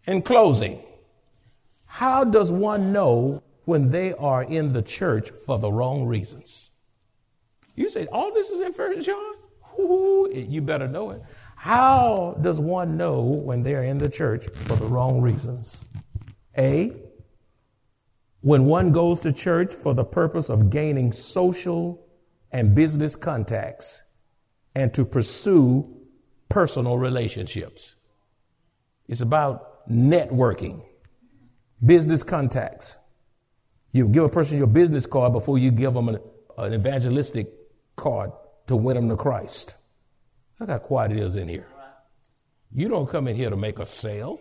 In 0.06 0.22
closing, 0.22 0.82
how 1.86 2.24
does 2.24 2.52
one 2.52 2.94
know 2.94 3.44
when 3.68 3.92
they 3.92 4.14
are 4.14 4.44
in 4.44 4.72
the 4.72 4.82
church 4.82 5.30
for 5.46 5.60
the 5.60 5.70
wrong 5.70 6.06
reasons. 6.06 6.70
You 7.76 7.90
say, 7.90 8.08
all 8.08 8.34
this 8.34 8.50
is 8.50 8.62
in 8.62 8.72
First 8.72 9.06
John? 9.06 9.34
Ooh, 9.78 10.30
you 10.34 10.62
better 10.62 10.88
know 10.88 11.12
it. 11.12 11.22
How 11.58 12.38
does 12.42 12.62
one 12.62 12.96
know 12.96 13.22
when 13.22 13.64
they're 13.64 13.84
in 13.84 13.98
the 13.98 14.08
church 14.08 14.48
for 14.54 14.78
the 14.78 14.86
wrong 14.86 15.20
reasons? 15.20 15.90
A, 16.58 16.94
when 18.40 18.64
one 18.64 18.94
goes 18.94 19.20
to 19.20 19.34
church 19.34 19.74
for 19.74 19.94
the 19.94 20.06
purpose 20.06 20.50
of 20.50 20.70
gaining 20.70 21.12
social 21.12 22.08
and 22.54 22.74
business 22.74 23.18
contacts 23.18 24.02
and 24.76 24.94
to 24.94 25.04
pursue 25.04 25.94
personal 26.48 26.98
relationships. 26.98 27.96
It's 29.10 29.20
about 29.20 29.90
networking, 29.90 30.86
business 31.86 32.24
contacts. 32.24 32.98
You 33.98 34.08
give 34.08 34.26
a 34.26 34.30
person 34.30 34.60
your 34.60 34.68
business 34.68 35.08
card 35.08 35.34
before 35.34 35.58
you 35.58 35.72
give 35.72 35.96
them 35.96 36.08
an, 36.08 36.20
an 36.60 36.72
evangelistic 36.72 37.52
card 37.96 38.32
to 38.68 38.76
win 38.76 38.96
them 38.96 39.10
to 39.10 39.16
Christ. 39.16 39.76
Look 40.60 40.70
how 40.70 40.78
quiet 40.78 41.14
it 41.14 41.18
is 41.18 41.36
in 41.36 41.48
here. 41.48 41.68
You 42.72 42.90
don't 42.90 43.10
come 43.10 43.28
in 43.28 43.36
here 43.36 43.50
to 43.50 43.56
make 43.56 43.80
a 43.80 43.88
sale. 43.88 44.40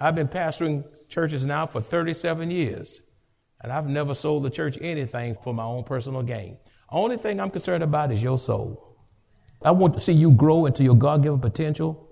I've 0.00 0.16
been 0.16 0.26
pastoring 0.26 0.84
churches 1.08 1.46
now 1.46 1.66
for 1.66 1.80
37 1.80 2.50
years, 2.50 3.00
and 3.62 3.72
I've 3.72 3.86
never 3.86 4.12
sold 4.12 4.42
the 4.42 4.50
church 4.50 4.76
anything 4.80 5.36
for 5.44 5.54
my 5.54 5.62
own 5.62 5.84
personal 5.84 6.22
gain. 6.22 6.58
Only 6.90 7.18
thing 7.18 7.38
I'm 7.38 7.50
concerned 7.50 7.84
about 7.84 8.10
is 8.10 8.20
your 8.20 8.38
soul. 8.38 8.98
I 9.62 9.70
want 9.70 9.94
to 9.94 10.00
see 10.00 10.12
you 10.12 10.32
grow 10.32 10.66
into 10.66 10.82
your 10.82 10.96
God 10.96 11.22
given 11.22 11.38
potential. 11.38 12.10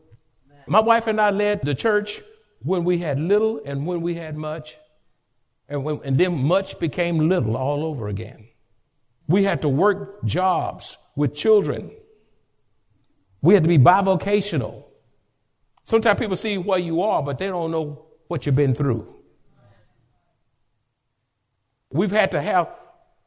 My 0.68 0.80
wife 0.80 1.09
and 1.09 1.21
I 1.21 1.30
led 1.30 1.62
the 1.62 1.75
church 1.75 2.23
when 2.61 2.85
we 2.85 2.99
had 2.99 3.18
little 3.18 3.61
and 3.66 3.85
when 3.85 4.00
we 4.00 4.14
had 4.14 4.37
much. 4.37 4.76
And, 5.68 5.83
when, 5.85 6.00
and 6.04 6.18
then 6.18 6.42
much 6.44 6.78
became 6.78 7.28
little 7.28 7.56
all 7.56 7.85
over 7.85 8.09
again. 8.09 8.49
We 9.26 9.44
had 9.44 9.62
to 9.62 9.68
work 9.68 10.25
jobs 10.25 10.99
with 11.16 11.35
children. 11.35 11.90
We 13.40 13.54
had 13.54 13.62
to 13.62 13.68
be 13.68 13.78
bivocational. 13.78 14.85
Sometimes 15.83 16.18
people 16.18 16.37
see 16.37 16.59
where 16.59 16.78
you 16.78 17.02
are, 17.02 17.23
but 17.23 17.38
they 17.38 17.47
don't 17.47 17.71
know 17.71 18.06
what 18.28 18.47
you've 18.47 18.56
been 18.56 18.75
through. 18.75 19.14
We've 21.90 22.11
had 22.11 22.33
to 22.33 22.40
have 22.40 22.68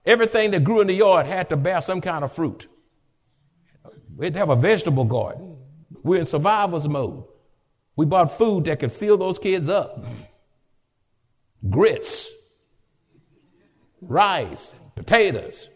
everything 0.06 0.51
that 0.51 0.63
grew 0.63 0.82
in 0.82 0.88
the 0.88 0.94
yard 0.94 1.25
had 1.25 1.50
to 1.50 1.58
bear 1.58 1.82
some 1.82 2.01
kind 2.01 2.24
of 2.24 2.34
fruit. 2.34 2.67
We 4.15 4.25
had 4.25 4.34
to 4.34 4.39
have 4.39 4.50
a 4.50 4.56
vegetable 4.56 5.06
garden. 5.06 5.58
We're 6.03 6.20
in 6.20 6.25
survivor's 6.25 6.88
mode. 6.88 7.24
We 7.96 8.06
bought 8.06 8.38
food 8.38 8.65
that 8.65 8.79
could 8.79 8.91
fill 8.91 9.17
those 9.17 9.39
kids 9.39 9.70
up. 9.70 10.03
Grits, 11.69 12.29
rice, 14.01 14.73
potatoes. 14.95 15.69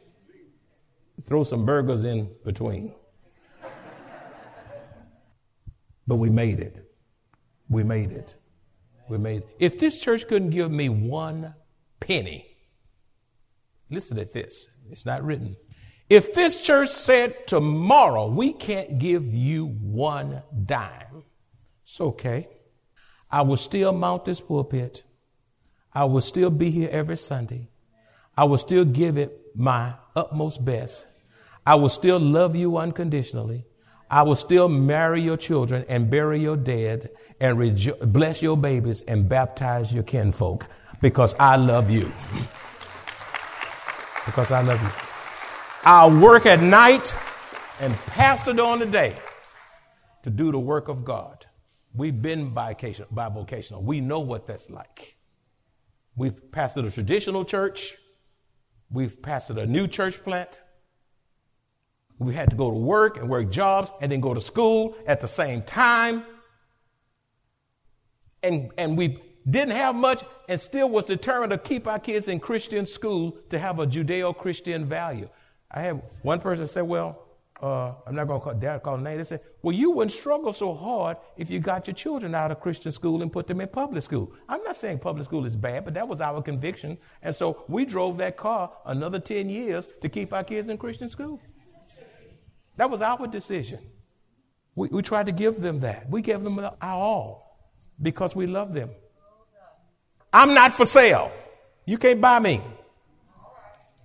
Throw 1.25 1.43
some 1.43 1.65
burgers 1.65 2.03
in 2.03 2.29
between. 2.43 2.93
But 6.07 6.15
we 6.17 6.29
made 6.29 6.59
it. 6.59 6.91
We 7.69 7.83
made 7.83 8.11
it. 8.11 8.35
We 9.07 9.17
made 9.17 9.43
it. 9.43 9.49
If 9.59 9.79
this 9.79 9.99
church 9.99 10.27
couldn't 10.27 10.49
give 10.49 10.71
me 10.71 10.89
one 10.89 11.53
penny, 11.99 12.57
listen 13.89 14.17
to 14.17 14.25
this. 14.25 14.67
It's 14.89 15.05
not 15.05 15.23
written. 15.23 15.55
If 16.09 16.33
this 16.33 16.61
church 16.61 16.89
said 16.89 17.47
tomorrow 17.47 18.27
we 18.27 18.51
can't 18.51 18.99
give 18.99 19.33
you 19.33 19.67
one 19.67 20.41
dime, 20.65 21.23
it's 21.85 22.01
okay. 22.01 22.49
I 23.29 23.43
will 23.43 23.57
still 23.57 23.93
mount 23.93 24.25
this 24.25 24.41
pulpit. 24.41 25.03
I 25.93 26.05
will 26.05 26.21
still 26.21 26.49
be 26.49 26.71
here 26.71 26.89
every 26.91 27.17
Sunday. 27.17 27.69
I 28.37 28.45
will 28.45 28.57
still 28.57 28.85
give 28.85 29.17
it 29.17 29.55
my 29.55 29.93
utmost 30.15 30.63
best. 30.63 31.05
I 31.65 31.75
will 31.75 31.89
still 31.89 32.19
love 32.19 32.55
you 32.55 32.77
unconditionally. 32.77 33.65
I 34.09 34.23
will 34.23 34.35
still 34.35 34.67
marry 34.67 35.21
your 35.21 35.37
children 35.37 35.85
and 35.87 36.09
bury 36.09 36.39
your 36.39 36.57
dead 36.57 37.11
and 37.39 37.57
rejo- 37.57 38.11
bless 38.11 38.41
your 38.41 38.57
babies 38.57 39.01
and 39.03 39.27
baptize 39.27 39.93
your 39.93 40.03
kinfolk 40.03 40.65
because 41.01 41.35
I 41.39 41.55
love 41.55 41.89
you. 41.89 42.11
Because 44.25 44.51
I 44.51 44.61
love 44.61 44.81
you. 44.81 44.89
I'll 45.83 46.19
work 46.21 46.45
at 46.45 46.61
night 46.61 47.15
and 47.79 47.93
pastor 48.07 48.53
during 48.53 48.79
the 48.79 48.85
day 48.85 49.15
to 50.23 50.29
do 50.29 50.51
the 50.51 50.59
work 50.59 50.87
of 50.87 51.03
God. 51.03 51.45
We've 51.93 52.21
been 52.21 52.53
by 52.53 52.73
bivocational. 52.73 53.81
We 53.81 53.99
know 53.99 54.19
what 54.19 54.45
that's 54.47 54.69
like. 54.69 55.15
We've 56.15 56.39
pastored 56.51 56.85
a 56.85 56.91
traditional 56.91 57.45
church. 57.45 57.95
We've 58.91 59.21
pastored 59.21 59.61
a 59.61 59.65
new 59.65 59.87
church 59.87 60.23
plant. 60.23 60.59
We 62.19 62.33
had 62.33 62.49
to 62.51 62.55
go 62.55 62.69
to 62.69 62.77
work 62.77 63.17
and 63.17 63.29
work 63.29 63.49
jobs 63.49 63.91
and 64.01 64.11
then 64.11 64.19
go 64.19 64.33
to 64.33 64.41
school 64.41 64.95
at 65.07 65.21
the 65.21 65.27
same 65.27 65.63
time. 65.63 66.25
And, 68.43 68.71
and 68.77 68.97
we 68.97 69.17
didn't 69.49 69.71
have 69.71 69.95
much 69.95 70.23
and 70.47 70.59
still 70.59 70.89
was 70.89 71.05
determined 71.05 71.51
to 71.51 71.57
keep 71.57 71.87
our 71.87 71.99
kids 71.99 72.27
in 72.27 72.39
Christian 72.39 72.85
school 72.85 73.37
to 73.49 73.57
have 73.57 73.79
a 73.79 73.87
Judeo 73.87 74.37
Christian 74.37 74.85
value. 74.85 75.29
I 75.71 75.81
had 75.81 76.01
one 76.21 76.39
person 76.39 76.67
say, 76.67 76.81
Well, 76.81 77.20
uh, 77.61 77.93
I'm 78.07 78.15
not 78.15 78.27
going 78.27 78.39
to 78.39 78.43
call 78.43 78.53
dad 78.55 78.81
call 78.81 78.97
name. 78.97 79.19
They 79.19 79.23
said, 79.23 79.41
Well, 79.61 79.75
you 79.75 79.91
wouldn't 79.91 80.11
struggle 80.11 80.51
so 80.51 80.73
hard 80.73 81.17
if 81.37 81.49
you 81.49 81.59
got 81.59 81.85
your 81.85 81.93
children 81.93 82.33
out 82.33 82.49
of 82.49 82.59
Christian 82.59 82.91
school 82.91 83.21
and 83.21 83.31
put 83.31 83.47
them 83.47 83.61
in 83.61 83.67
public 83.67 84.01
school. 84.03 84.33
I'm 84.49 84.63
not 84.63 84.77
saying 84.77 84.99
public 84.99 85.25
school 85.25 85.45
is 85.45 85.55
bad, 85.55 85.85
but 85.85 85.93
that 85.93 86.07
was 86.07 86.21
our 86.21 86.41
conviction. 86.41 86.97
And 87.21 87.35
so 87.35 87.63
we 87.67 87.85
drove 87.85 88.17
that 88.17 88.35
car 88.35 88.71
another 88.85 89.19
10 89.19 89.47
years 89.49 89.87
to 90.01 90.09
keep 90.09 90.33
our 90.33 90.43
kids 90.43 90.69
in 90.69 90.77
Christian 90.77 91.09
school. 91.09 91.39
That 92.77 92.89
was 92.89 93.01
our 93.01 93.27
decision. 93.27 93.79
We, 94.73 94.87
we 94.87 95.03
tried 95.03 95.27
to 95.27 95.31
give 95.31 95.61
them 95.61 95.81
that. 95.81 96.09
We 96.09 96.21
gave 96.21 96.41
them 96.41 96.59
our 96.59 96.77
all 96.81 97.59
because 98.01 98.35
we 98.35 98.47
love 98.47 98.73
them. 98.73 98.89
I'm 100.33 100.55
not 100.55 100.73
for 100.73 100.87
sale. 100.87 101.31
You 101.85 101.99
can't 101.99 102.21
buy 102.21 102.39
me. 102.39 102.61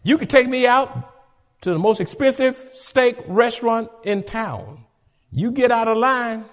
You 0.03 0.19
can 0.19 0.29
take 0.29 0.47
me 0.47 0.67
out 0.67 1.16
to 1.63 1.73
the 1.73 1.79
most 1.79 2.01
expensive 2.01 2.71
steak 2.75 3.17
restaurant 3.27 3.91
in 4.05 4.23
town. 4.23 4.85
You 5.31 5.51
get 5.51 5.71
out 5.71 5.89
of 5.89 5.97
line, 5.97 6.45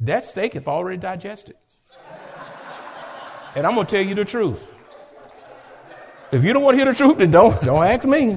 that 0.00 0.24
steak 0.24 0.56
is 0.56 0.66
already 0.66 0.98
digested. 0.98 1.56
and 3.54 3.66
I'm 3.66 3.74
going 3.74 3.86
to 3.86 3.96
tell 3.96 4.04
you 4.04 4.14
the 4.14 4.24
truth. 4.24 4.66
If 6.32 6.42
you 6.44 6.52
don't 6.52 6.62
want 6.62 6.76
to 6.76 6.84
hear 6.84 6.92
the 6.92 6.96
truth, 6.96 7.18
then 7.18 7.30
don't, 7.30 7.62
don't 7.62 7.84
ask 7.84 8.06
me. 8.06 8.36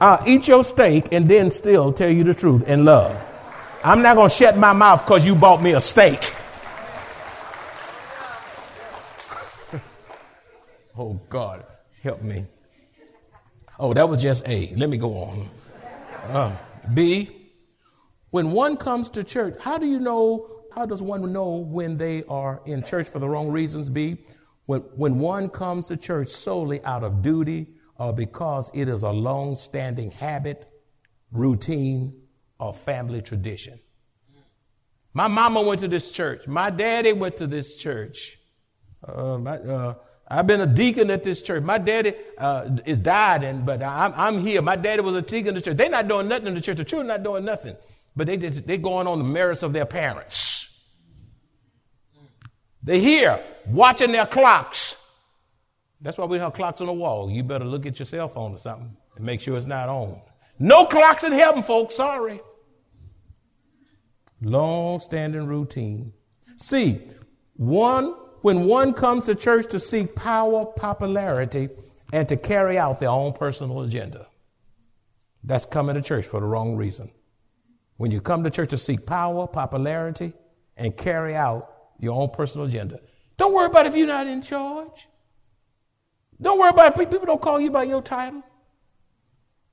I'll 0.00 0.22
eat 0.26 0.48
your 0.48 0.62
steak 0.64 1.08
and 1.12 1.28
then 1.28 1.50
still 1.50 1.92
tell 1.92 2.10
you 2.10 2.24
the 2.24 2.34
truth 2.34 2.68
in 2.68 2.84
love. 2.84 3.16
I'm 3.82 4.02
not 4.02 4.16
going 4.16 4.30
to 4.30 4.34
shut 4.34 4.56
my 4.56 4.72
mouth 4.72 5.04
because 5.04 5.26
you 5.26 5.34
bought 5.34 5.62
me 5.62 5.72
a 5.72 5.80
steak. 5.80 6.22
oh, 10.96 11.20
God, 11.28 11.66
help 12.02 12.22
me. 12.22 12.46
Oh, 13.78 13.92
that 13.92 14.08
was 14.08 14.22
just 14.22 14.46
A. 14.46 14.72
Let 14.76 14.88
me 14.88 14.98
go 14.98 15.14
on. 15.14 15.48
Uh, 16.28 16.56
B, 16.92 17.30
when 18.30 18.52
one 18.52 18.76
comes 18.76 19.08
to 19.10 19.24
church, 19.24 19.56
how 19.60 19.78
do 19.78 19.86
you 19.86 19.98
know, 19.98 20.64
how 20.74 20.86
does 20.86 21.02
one 21.02 21.32
know 21.32 21.56
when 21.56 21.96
they 21.96 22.24
are 22.24 22.62
in 22.66 22.82
church 22.82 23.08
for 23.08 23.18
the 23.18 23.28
wrong 23.28 23.48
reasons? 23.48 23.88
B, 23.88 24.18
when, 24.66 24.80
when 24.96 25.18
one 25.18 25.48
comes 25.48 25.86
to 25.86 25.96
church 25.96 26.28
solely 26.28 26.82
out 26.84 27.04
of 27.04 27.22
duty 27.22 27.68
or 27.96 28.12
because 28.12 28.70
it 28.74 28.88
is 28.88 29.02
a 29.02 29.10
long 29.10 29.56
standing 29.56 30.10
habit, 30.10 30.68
routine, 31.32 32.22
or 32.58 32.72
family 32.72 33.22
tradition. 33.22 33.78
My 35.12 35.28
mama 35.28 35.62
went 35.62 35.80
to 35.80 35.88
this 35.88 36.10
church. 36.10 36.46
My 36.46 36.70
daddy 36.70 37.12
went 37.12 37.36
to 37.36 37.46
this 37.46 37.76
church. 37.76 38.38
Uh, 39.06 39.38
my, 39.38 39.58
uh, 39.58 39.94
I've 40.26 40.46
been 40.46 40.60
a 40.60 40.66
deacon 40.66 41.10
at 41.10 41.22
this 41.22 41.42
church. 41.42 41.62
My 41.62 41.78
daddy 41.78 42.14
uh, 42.38 42.70
is 42.86 42.98
died, 42.98 43.44
and 43.44 43.66
but 43.66 43.82
I'm, 43.82 44.12
I'm 44.16 44.40
here. 44.40 44.62
My 44.62 44.76
daddy 44.76 45.02
was 45.02 45.14
a 45.16 45.22
deacon 45.22 45.48
in 45.48 45.54
the 45.56 45.60
church. 45.60 45.76
They're 45.76 45.90
not 45.90 46.08
doing 46.08 46.28
nothing 46.28 46.46
in 46.48 46.54
the 46.54 46.60
church. 46.60 46.78
The 46.78 46.84
children 46.84 47.08
not 47.08 47.22
doing 47.22 47.44
nothing, 47.44 47.76
but 48.16 48.26
they 48.26 48.36
just, 48.36 48.66
they're 48.66 48.78
going 48.78 49.06
on 49.06 49.18
the 49.18 49.24
merits 49.24 49.62
of 49.62 49.72
their 49.72 49.84
parents. 49.84 50.62
They're 52.82 53.00
here 53.00 53.42
watching 53.66 54.12
their 54.12 54.26
clocks. 54.26 54.96
That's 56.00 56.18
why 56.18 56.26
we 56.26 56.38
have 56.38 56.52
clocks 56.52 56.80
on 56.80 56.86
the 56.86 56.92
wall. 56.92 57.30
You 57.30 57.42
better 57.42 57.64
look 57.64 57.86
at 57.86 57.98
your 57.98 58.06
cell 58.06 58.28
phone 58.28 58.52
or 58.52 58.58
something 58.58 58.94
and 59.16 59.24
make 59.24 59.40
sure 59.40 59.56
it's 59.56 59.66
not 59.66 59.88
on. 59.88 60.20
No 60.58 60.84
clocks 60.84 61.24
in 61.24 61.32
heaven, 61.32 61.62
folks. 61.62 61.96
Sorry. 61.96 62.40
Long 64.42 65.00
standing 65.00 65.46
routine. 65.46 66.12
See, 66.58 67.00
one 67.56 68.14
when 68.44 68.66
one 68.66 68.92
comes 68.92 69.24
to 69.24 69.34
church 69.34 69.68
to 69.68 69.80
seek 69.80 70.14
power, 70.14 70.66
popularity, 70.66 71.70
and 72.12 72.28
to 72.28 72.36
carry 72.36 72.76
out 72.76 73.00
their 73.00 73.08
own 73.08 73.32
personal 73.32 73.80
agenda. 73.80 74.26
That's 75.42 75.64
coming 75.64 75.94
to 75.94 76.02
church 76.02 76.26
for 76.26 76.40
the 76.40 76.46
wrong 76.46 76.76
reason. 76.76 77.10
When 77.96 78.10
you 78.10 78.20
come 78.20 78.44
to 78.44 78.50
church 78.50 78.68
to 78.68 78.76
seek 78.76 79.06
power, 79.06 79.46
popularity, 79.46 80.34
and 80.76 80.94
carry 80.94 81.34
out 81.34 81.74
your 81.98 82.20
own 82.20 82.28
personal 82.34 82.66
agenda, 82.66 83.00
don't 83.38 83.54
worry 83.54 83.64
about 83.64 83.86
if 83.86 83.96
you're 83.96 84.06
not 84.06 84.26
in 84.26 84.42
charge. 84.42 85.08
Don't 86.38 86.58
worry 86.58 86.68
about 86.68 87.00
if 87.00 87.10
people 87.10 87.24
don't 87.24 87.40
call 87.40 87.58
you 87.58 87.70
by 87.70 87.84
your 87.84 88.02
title. 88.02 88.42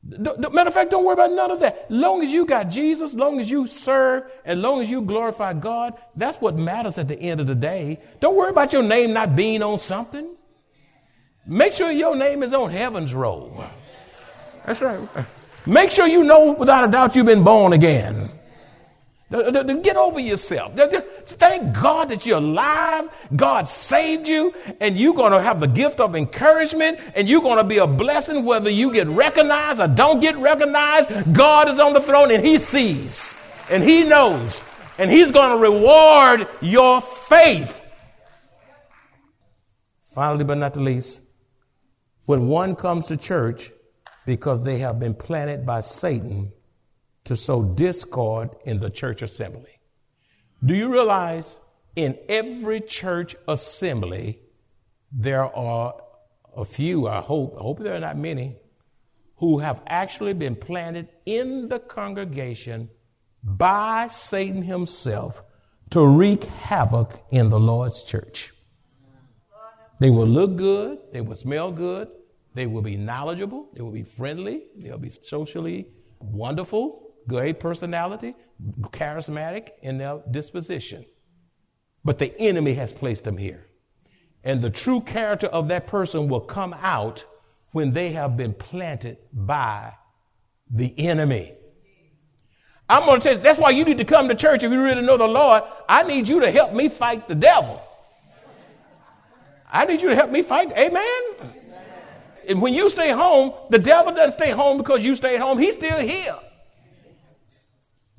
Matter 0.03 0.67
of 0.67 0.73
fact, 0.73 0.89
don't 0.89 1.05
worry 1.05 1.13
about 1.13 1.31
none 1.31 1.51
of 1.51 1.59
that. 1.59 1.85
Long 1.89 2.23
as 2.23 2.29
you 2.29 2.45
got 2.45 2.69
Jesus, 2.69 3.13
long 3.13 3.39
as 3.39 3.49
you 3.49 3.67
serve, 3.67 4.23
and 4.45 4.61
long 4.61 4.81
as 4.81 4.89
you 4.89 5.01
glorify 5.01 5.53
God, 5.53 5.93
that's 6.15 6.37
what 6.41 6.55
matters 6.55 6.97
at 6.97 7.07
the 7.07 7.19
end 7.19 7.39
of 7.39 7.47
the 7.47 7.55
day. 7.55 7.99
Don't 8.19 8.35
worry 8.35 8.49
about 8.49 8.73
your 8.73 8.81
name 8.81 9.13
not 9.13 9.35
being 9.35 9.61
on 9.61 9.77
something. 9.77 10.35
Make 11.45 11.73
sure 11.73 11.91
your 11.91 12.15
name 12.15 12.41
is 12.41 12.53
on 12.53 12.71
heaven's 12.71 13.13
roll. 13.13 13.63
That's 14.65 14.81
right. 14.81 14.99
Make 15.65 15.91
sure 15.91 16.07
you 16.07 16.23
know 16.23 16.53
without 16.53 16.83
a 16.83 16.91
doubt 16.91 17.15
you've 17.15 17.25
been 17.27 17.43
born 17.43 17.73
again. 17.73 18.29
Get 19.31 19.95
over 19.95 20.19
yourself. 20.19 20.73
Thank 21.25 21.73
God 21.73 22.09
that 22.09 22.25
you're 22.25 22.39
alive. 22.39 23.09
God 23.33 23.69
saved 23.69 24.27
you, 24.27 24.53
and 24.81 24.99
you're 24.99 25.13
going 25.13 25.31
to 25.31 25.41
have 25.41 25.61
the 25.61 25.67
gift 25.67 26.01
of 26.01 26.17
encouragement, 26.17 26.99
and 27.15 27.29
you're 27.29 27.41
going 27.41 27.57
to 27.57 27.63
be 27.63 27.77
a 27.77 27.87
blessing 27.87 28.43
whether 28.43 28.69
you 28.69 28.91
get 28.91 29.07
recognized 29.07 29.79
or 29.79 29.87
don't 29.87 30.19
get 30.19 30.35
recognized. 30.35 31.33
God 31.33 31.69
is 31.69 31.79
on 31.79 31.93
the 31.93 32.01
throne, 32.01 32.29
and 32.31 32.45
He 32.45 32.59
sees, 32.59 33.33
and 33.69 33.81
He 33.81 34.03
knows, 34.03 34.61
and 34.97 35.09
He's 35.09 35.31
going 35.31 35.51
to 35.51 35.57
reward 35.57 36.45
your 36.59 36.99
faith. 36.99 37.81
Finally, 40.13 40.43
but 40.43 40.57
not 40.57 40.73
the 40.73 40.81
least, 40.81 41.21
when 42.25 42.49
one 42.49 42.75
comes 42.75 43.05
to 43.05 43.15
church 43.15 43.71
because 44.25 44.61
they 44.63 44.79
have 44.79 44.99
been 44.99 45.13
planted 45.13 45.65
by 45.65 45.79
Satan 45.79 46.51
to 47.25 47.36
sow 47.36 47.63
discord 47.63 48.49
in 48.65 48.79
the 48.79 48.89
church 48.89 49.21
assembly. 49.21 49.79
Do 50.63 50.75
you 50.75 50.91
realize 50.91 51.57
in 51.95 52.17
every 52.29 52.81
church 52.81 53.36
assembly, 53.47 54.39
there 55.12 55.53
are 55.55 55.95
a 56.55 56.65
few, 56.65 57.07
I 57.07 57.21
hope, 57.21 57.55
I 57.57 57.62
hope 57.62 57.79
there 57.79 57.95
are 57.95 57.99
not 57.99 58.17
many, 58.17 58.57
who 59.38 59.60
have 59.60 59.81
actually 59.88 60.34
been 60.34 60.55
planted 60.55 61.10
in 61.25 61.67
the 61.67 61.79
congregation 61.79 62.89
by 63.43 64.07
Satan 64.10 64.62
himself 64.62 65.41
to 65.89 66.05
wreak 66.05 66.43
havoc 66.43 67.19
in 67.31 67.49
the 67.49 67.60
Lord's 67.60 68.03
church. 68.03 68.53
They 69.99 70.10
will 70.10 70.27
look 70.27 70.55
good, 70.55 70.99
they 71.12 71.21
will 71.21 71.36
smell 71.36 71.71
good, 71.71 72.10
they 72.53 72.65
will 72.65 72.81
be 72.81 72.97
knowledgeable, 72.97 73.69
they 73.73 73.81
will 73.81 73.91
be 73.91 74.03
friendly, 74.03 74.63
they'll 74.75 74.97
be 74.97 75.10
socially 75.10 75.88
wonderful, 76.19 77.11
great 77.27 77.60
personality, 77.60 78.36
charismatic 78.91 79.69
in 79.81 79.97
their 79.97 80.21
disposition. 80.29 81.05
But 82.03 82.19
the 82.19 82.38
enemy 82.39 82.73
has 82.75 82.91
placed 82.91 83.23
them 83.23 83.38
here. 83.38 83.65
And 84.43 84.62
the 84.62 84.69
true 84.69 85.01
character 85.01 85.47
of 85.47 85.67
that 85.67 85.88
person 85.88 86.27
will 86.27 86.41
come 86.41 86.73
out 86.73 87.25
when 87.71 87.91
they 87.91 88.12
have 88.12 88.36
been 88.36 88.53
planted 88.53 89.17
by 89.31 89.93
the 90.69 90.93
enemy. 90.97 91.53
I'm 92.89 93.05
going 93.05 93.21
to 93.21 93.23
tell 93.23 93.38
you, 93.38 93.43
that's 93.43 93.60
why 93.60 93.69
you 93.69 93.86
need 93.86 93.99
to 93.99 94.05
come 94.05 94.27
to 94.27 94.36
church 94.36 94.63
if 94.63 94.71
you 94.71 94.84
really 94.84 95.01
know 95.01 95.15
the 95.15 95.27
Lord. 95.27 95.63
I 95.88 96.03
need 96.03 96.27
you 96.27 96.41
to 96.41 96.51
help 96.51 96.73
me 96.73 96.89
fight 96.89 97.27
the 97.27 97.36
devil. 97.36 97.81
I 99.71 99.86
need 99.86 100.01
you 100.01 100.10
to 100.10 100.15
help 100.15 100.31
me 100.31 100.41
fight. 100.41 100.71
Amen. 100.73 101.21
And 102.49 102.62
when 102.62 102.73
you 102.73 102.89
stay 102.89 103.12
home, 103.12 103.53
the 103.69 103.79
devil 103.79 104.13
doesn't 104.13 104.34
stay 104.34 104.51
home 104.51 104.77
because 104.77 105.03
you 105.03 105.15
stay 105.15 105.38
home. 105.38 105.57
He's 105.57 105.75
still 105.75 105.99
here. 105.99 106.36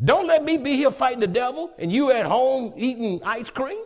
Don't 0.05 0.27
let 0.27 0.45
me 0.45 0.57
be 0.57 0.77
here 0.77 0.91
fighting 0.91 1.21
the 1.21 1.27
devil 1.27 1.71
and 1.79 1.93
you 1.93 2.11
at 2.11 2.27
home 2.27 2.73
eating 2.77 3.21
ice 3.25 3.51
cream. 3.51 3.85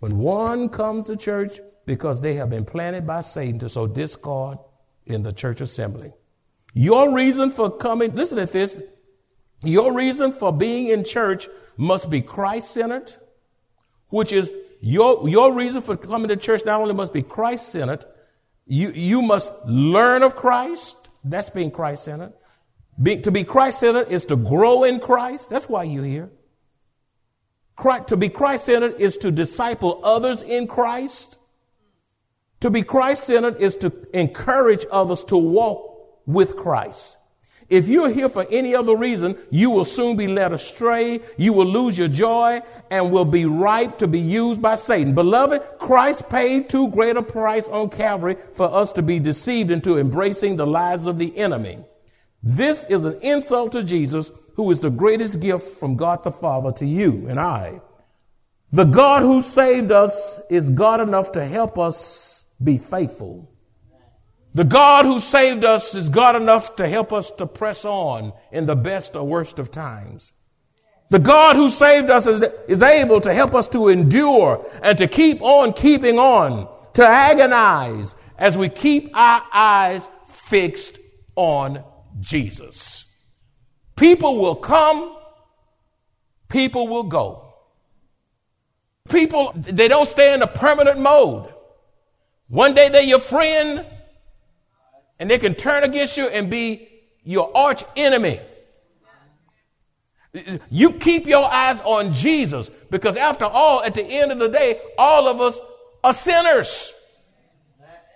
When 0.00 0.18
one 0.18 0.68
comes 0.68 1.06
to 1.06 1.16
church 1.16 1.60
because 1.86 2.20
they 2.20 2.34
have 2.34 2.50
been 2.50 2.64
planted 2.64 3.06
by 3.06 3.20
Satan 3.20 3.58
to 3.60 3.68
sow 3.68 3.86
discord 3.86 4.58
in 5.06 5.22
the 5.22 5.32
church 5.32 5.60
assembly, 5.60 6.12
your 6.74 7.12
reason 7.12 7.50
for 7.50 7.70
coming, 7.70 8.14
listen 8.14 8.38
to 8.38 8.46
this, 8.46 8.78
your 9.62 9.92
reason 9.92 10.32
for 10.32 10.52
being 10.52 10.88
in 10.88 11.04
church 11.04 11.48
must 11.76 12.10
be 12.10 12.20
Christ 12.20 12.72
centered, 12.72 13.12
which 14.08 14.32
is 14.32 14.52
your, 14.80 15.28
your 15.28 15.52
reason 15.52 15.82
for 15.82 15.96
coming 15.96 16.28
to 16.28 16.36
church 16.36 16.64
not 16.64 16.80
only 16.80 16.94
must 16.94 17.12
be 17.12 17.22
Christ 17.22 17.70
centered, 17.70 18.04
you, 18.66 18.90
you 18.90 19.22
must 19.22 19.52
learn 19.66 20.22
of 20.22 20.36
Christ. 20.36 21.08
That's 21.24 21.50
being 21.50 21.70
Christ 21.70 22.04
centered. 22.04 22.32
Be, 23.00 23.18
to 23.18 23.30
be 23.30 23.44
Christ 23.44 23.80
centered 23.80 24.08
is 24.08 24.24
to 24.26 24.36
grow 24.36 24.84
in 24.84 24.98
Christ. 24.98 25.50
That's 25.50 25.68
why 25.68 25.84
you're 25.84 26.04
here. 26.04 26.30
Christ, 27.76 28.08
to 28.08 28.16
be 28.16 28.28
Christ 28.28 28.64
centered 28.64 29.00
is 29.00 29.16
to 29.18 29.30
disciple 29.30 30.00
others 30.02 30.42
in 30.42 30.66
Christ. 30.66 31.38
To 32.60 32.70
be 32.70 32.82
Christ 32.82 33.24
centered 33.24 33.60
is 33.60 33.76
to 33.76 33.92
encourage 34.12 34.84
others 34.90 35.22
to 35.24 35.36
walk 35.36 36.18
with 36.26 36.56
Christ. 36.56 37.16
If 37.68 37.86
you're 37.88 38.08
here 38.08 38.30
for 38.30 38.46
any 38.50 38.74
other 38.74 38.96
reason, 38.96 39.36
you 39.50 39.70
will 39.70 39.84
soon 39.84 40.16
be 40.16 40.26
led 40.26 40.52
astray. 40.52 41.20
You 41.36 41.52
will 41.52 41.66
lose 41.66 41.98
your 41.98 42.08
joy 42.08 42.62
and 42.90 43.12
will 43.12 43.26
be 43.26 43.44
ripe 43.44 43.98
to 43.98 44.08
be 44.08 44.20
used 44.20 44.62
by 44.62 44.76
Satan. 44.76 45.14
Beloved, 45.14 45.62
Christ 45.78 46.28
paid 46.30 46.70
too 46.70 46.88
great 46.88 47.16
a 47.16 47.22
price 47.22 47.68
on 47.68 47.90
Calvary 47.90 48.38
for 48.54 48.74
us 48.74 48.92
to 48.94 49.02
be 49.02 49.20
deceived 49.20 49.70
into 49.70 49.98
embracing 49.98 50.56
the 50.56 50.66
lies 50.66 51.04
of 51.04 51.18
the 51.18 51.36
enemy. 51.36 51.84
This 52.42 52.84
is 52.84 53.04
an 53.04 53.18
insult 53.22 53.72
to 53.72 53.82
Jesus, 53.82 54.30
who 54.54 54.70
is 54.70 54.80
the 54.80 54.90
greatest 54.90 55.40
gift 55.40 55.78
from 55.78 55.96
God 55.96 56.22
the 56.24 56.32
Father 56.32 56.72
to 56.72 56.86
you 56.86 57.26
and 57.28 57.38
I. 57.38 57.80
The 58.70 58.84
God 58.84 59.22
who 59.22 59.42
saved 59.42 59.92
us 59.92 60.40
is 60.50 60.68
God 60.68 61.00
enough 61.00 61.32
to 61.32 61.44
help 61.44 61.78
us 61.78 62.44
be 62.62 62.78
faithful. 62.78 63.50
The 64.54 64.64
God 64.64 65.04
who 65.04 65.20
saved 65.20 65.64
us 65.64 65.94
is 65.94 66.08
God 66.08 66.36
enough 66.36 66.76
to 66.76 66.88
help 66.88 67.12
us 67.12 67.30
to 67.32 67.46
press 67.46 67.84
on 67.84 68.32
in 68.50 68.66
the 68.66 68.76
best 68.76 69.14
or 69.14 69.24
worst 69.24 69.58
of 69.58 69.70
times. 69.70 70.32
The 71.10 71.18
God 71.18 71.56
who 71.56 71.70
saved 71.70 72.10
us 72.10 72.26
is, 72.26 72.42
is 72.68 72.82
able 72.82 73.20
to 73.22 73.32
help 73.32 73.54
us 73.54 73.68
to 73.68 73.88
endure 73.88 74.66
and 74.82 74.98
to 74.98 75.08
keep 75.08 75.40
on 75.40 75.72
keeping 75.72 76.18
on, 76.18 76.68
to 76.94 77.06
agonize 77.06 78.14
as 78.36 78.58
we 78.58 78.68
keep 78.68 79.10
our 79.14 79.42
eyes 79.52 80.06
fixed 80.28 80.98
on 81.36 81.82
Jesus. 82.20 83.04
People 83.96 84.38
will 84.38 84.54
come, 84.54 85.16
people 86.48 86.88
will 86.88 87.04
go. 87.04 87.54
People, 89.08 89.52
they 89.56 89.88
don't 89.88 90.06
stay 90.06 90.34
in 90.34 90.42
a 90.42 90.46
permanent 90.46 90.98
mode. 90.98 91.52
One 92.48 92.74
day 92.74 92.88
they're 92.88 93.02
your 93.02 93.18
friend, 93.18 93.84
and 95.18 95.30
they 95.30 95.38
can 95.38 95.54
turn 95.54 95.84
against 95.84 96.16
you 96.16 96.28
and 96.28 96.50
be 96.50 96.88
your 97.24 97.50
arch 97.56 97.84
enemy. 97.96 98.40
You 100.70 100.92
keep 100.92 101.26
your 101.26 101.50
eyes 101.50 101.80
on 101.80 102.12
Jesus 102.12 102.70
because, 102.90 103.16
after 103.16 103.46
all, 103.46 103.82
at 103.82 103.94
the 103.94 104.04
end 104.04 104.30
of 104.30 104.38
the 104.38 104.48
day, 104.48 104.80
all 104.96 105.26
of 105.26 105.40
us 105.40 105.58
are 106.04 106.12
sinners. 106.12 106.92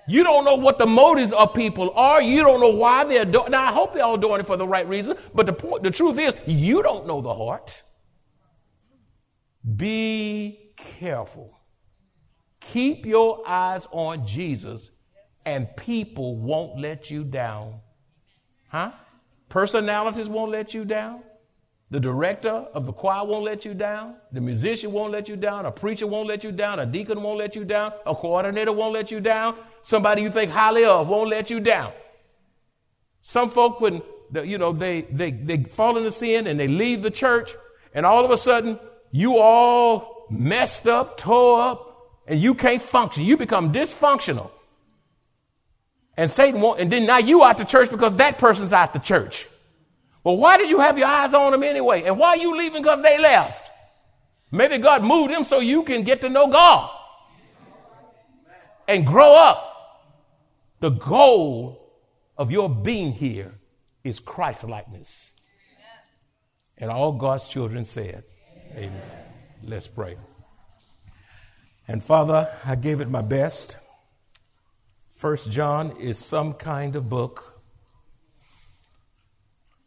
You 0.09 0.25
don't 0.25 0.45
know 0.45 0.57
what 0.57 0.79
the 0.79 0.87
motives 0.87 1.33
of 1.33 1.55
people 1.55 1.93
are. 1.95 2.21
You 2.21 2.43
don't 2.43 2.61
know 2.61 2.71
why 2.71 3.05
they're 3.05 3.25
doing. 3.25 3.47
It. 3.47 3.51
Now, 3.51 3.63
I 3.63 3.73
hope 3.73 3.95
they're 3.95 4.05
all 4.05 4.17
doing 4.17 4.41
it 4.41 4.47
for 4.47 4.57
the 4.57 4.67
right 4.67 4.87
reason. 4.89 5.17
But 5.35 5.47
the 5.47 5.53
point, 5.53 5.83
the 5.83 5.91
truth 5.91 6.19
is, 6.19 6.35
you 6.47 6.83
don't 6.83 7.07
know 7.07 7.21
the 7.21 7.35
heart. 7.35 7.83
Be 9.77 10.73
careful. 10.77 11.59
Keep 12.61 13.07
your 13.07 13.43
eyes 13.47 13.87
on 13.91 14.27
Jesus, 14.27 14.91
and 15.45 15.75
people 15.77 16.37
won't 16.37 16.79
let 16.79 17.11
you 17.11 17.25
down. 17.25 17.81
Huh? 18.69 18.93
Personalities 19.49 20.29
won't 20.29 20.51
let 20.51 20.75
you 20.75 20.85
down. 20.85 21.23
The 21.93 22.01
director 22.01 22.49
of 22.49 22.87
the 22.87 22.93
choir 22.95 23.23
won't 23.27 23.45
let 23.45 23.67
you 23.67 23.75
down. 23.75 24.15
The 24.33 24.41
musician 24.41 24.93
won't 24.93 25.13
let 25.13 25.29
you 25.29 25.37
down. 25.37 25.67
A 25.67 25.71
preacher 25.71 26.07
won't 26.07 26.27
let 26.27 26.43
you 26.43 26.51
down. 26.51 26.79
A 26.79 26.87
deacon 26.87 27.23
won't 27.23 27.39
let 27.39 27.55
you 27.55 27.67
down. 27.67 27.93
A 28.07 28.15
coordinator 28.15 28.73
won't 28.73 28.95
let 28.95 29.11
you 29.11 29.21
down. 29.21 29.57
Somebody 29.83 30.23
you 30.23 30.31
think 30.31 30.51
highly 30.51 30.87
of 30.87 31.07
won't 31.07 31.29
let 31.29 31.51
you 31.51 31.61
down. 31.61 31.93
Some 33.21 33.51
folk, 33.51 33.83
when 33.83 34.01
you 34.33 34.57
know 34.57 34.73
they 34.73 35.03
they 35.03 35.33
they 35.33 35.65
fall 35.65 35.99
into 35.99 36.11
sin 36.11 36.47
and 36.47 36.59
they 36.59 36.67
leave 36.67 37.03
the 37.03 37.11
church, 37.11 37.55
and 37.93 38.07
all 38.07 38.25
of 38.25 38.31
a 38.31 38.39
sudden 38.39 38.81
you 39.11 39.37
all 39.37 40.27
messed 40.31 40.89
up, 40.89 41.19
tore 41.19 41.61
up, 41.61 42.23
and 42.27 42.41
you 42.41 42.55
can't 42.55 42.81
function. 42.81 43.23
You 43.25 43.37
become 43.37 43.71
dysfunctional. 43.71 44.51
And 46.17 46.31
Satan 46.31 46.63
won't, 46.63 46.81
and 46.81 46.91
then 46.91 47.05
now 47.05 47.19
you 47.19 47.45
out 47.45 47.59
the 47.59 47.67
church 47.67 47.91
because 47.91 48.15
that 48.15 48.39
person's 48.39 48.73
out 48.73 48.95
the 48.95 48.99
church. 48.99 49.47
Well, 50.25 50.37
why 50.37 50.57
did 50.57 50.71
you 50.71 50.79
have 50.81 50.99
your 50.99 51.09
eyes 51.09 51.35
on 51.35 51.53
them 51.53 51.63
anyway? 51.63 52.05
And 52.05 52.19
why 52.19 52.31
are 52.31 52.37
you 52.39 52.57
leaving 52.57 52.83
because 52.83 53.03
they 53.03 53.19
left? 53.19 53.71
Maybe 54.51 54.79
God 54.79 55.03
moved 55.03 55.33
them 55.33 55.45
so 55.45 55.59
you 55.61 55.83
can 55.83 56.03
get 56.03 56.21
to 56.21 56.29
know 56.29 56.47
God 56.47 56.91
and 58.87 59.07
grow 59.07 59.35
up. 59.35 59.69
The 60.81 60.91
goal 60.91 61.91
of 62.37 62.51
your 62.51 62.69
being 62.69 63.13
here 63.13 63.55
is 64.05 64.21
Christ 64.21 64.65
likeness. 64.65 65.33
And 66.79 66.91
all 66.91 67.13
God's 67.13 67.49
children 67.49 67.85
said, 67.85 68.25
Amen. 68.73 68.89
Amen. 68.89 69.03
Let's 69.65 69.87
pray. 69.87 70.17
And 71.87 72.03
Father, 72.03 72.49
I 72.65 72.75
gave 72.75 73.01
it 73.01 73.09
my 73.09 73.23
best. 73.23 73.77
First 75.15 75.51
John 75.53 75.93
is 76.01 76.19
some 76.19 76.55
kind 76.55 76.97
of 76.97 77.09
book 77.09 77.52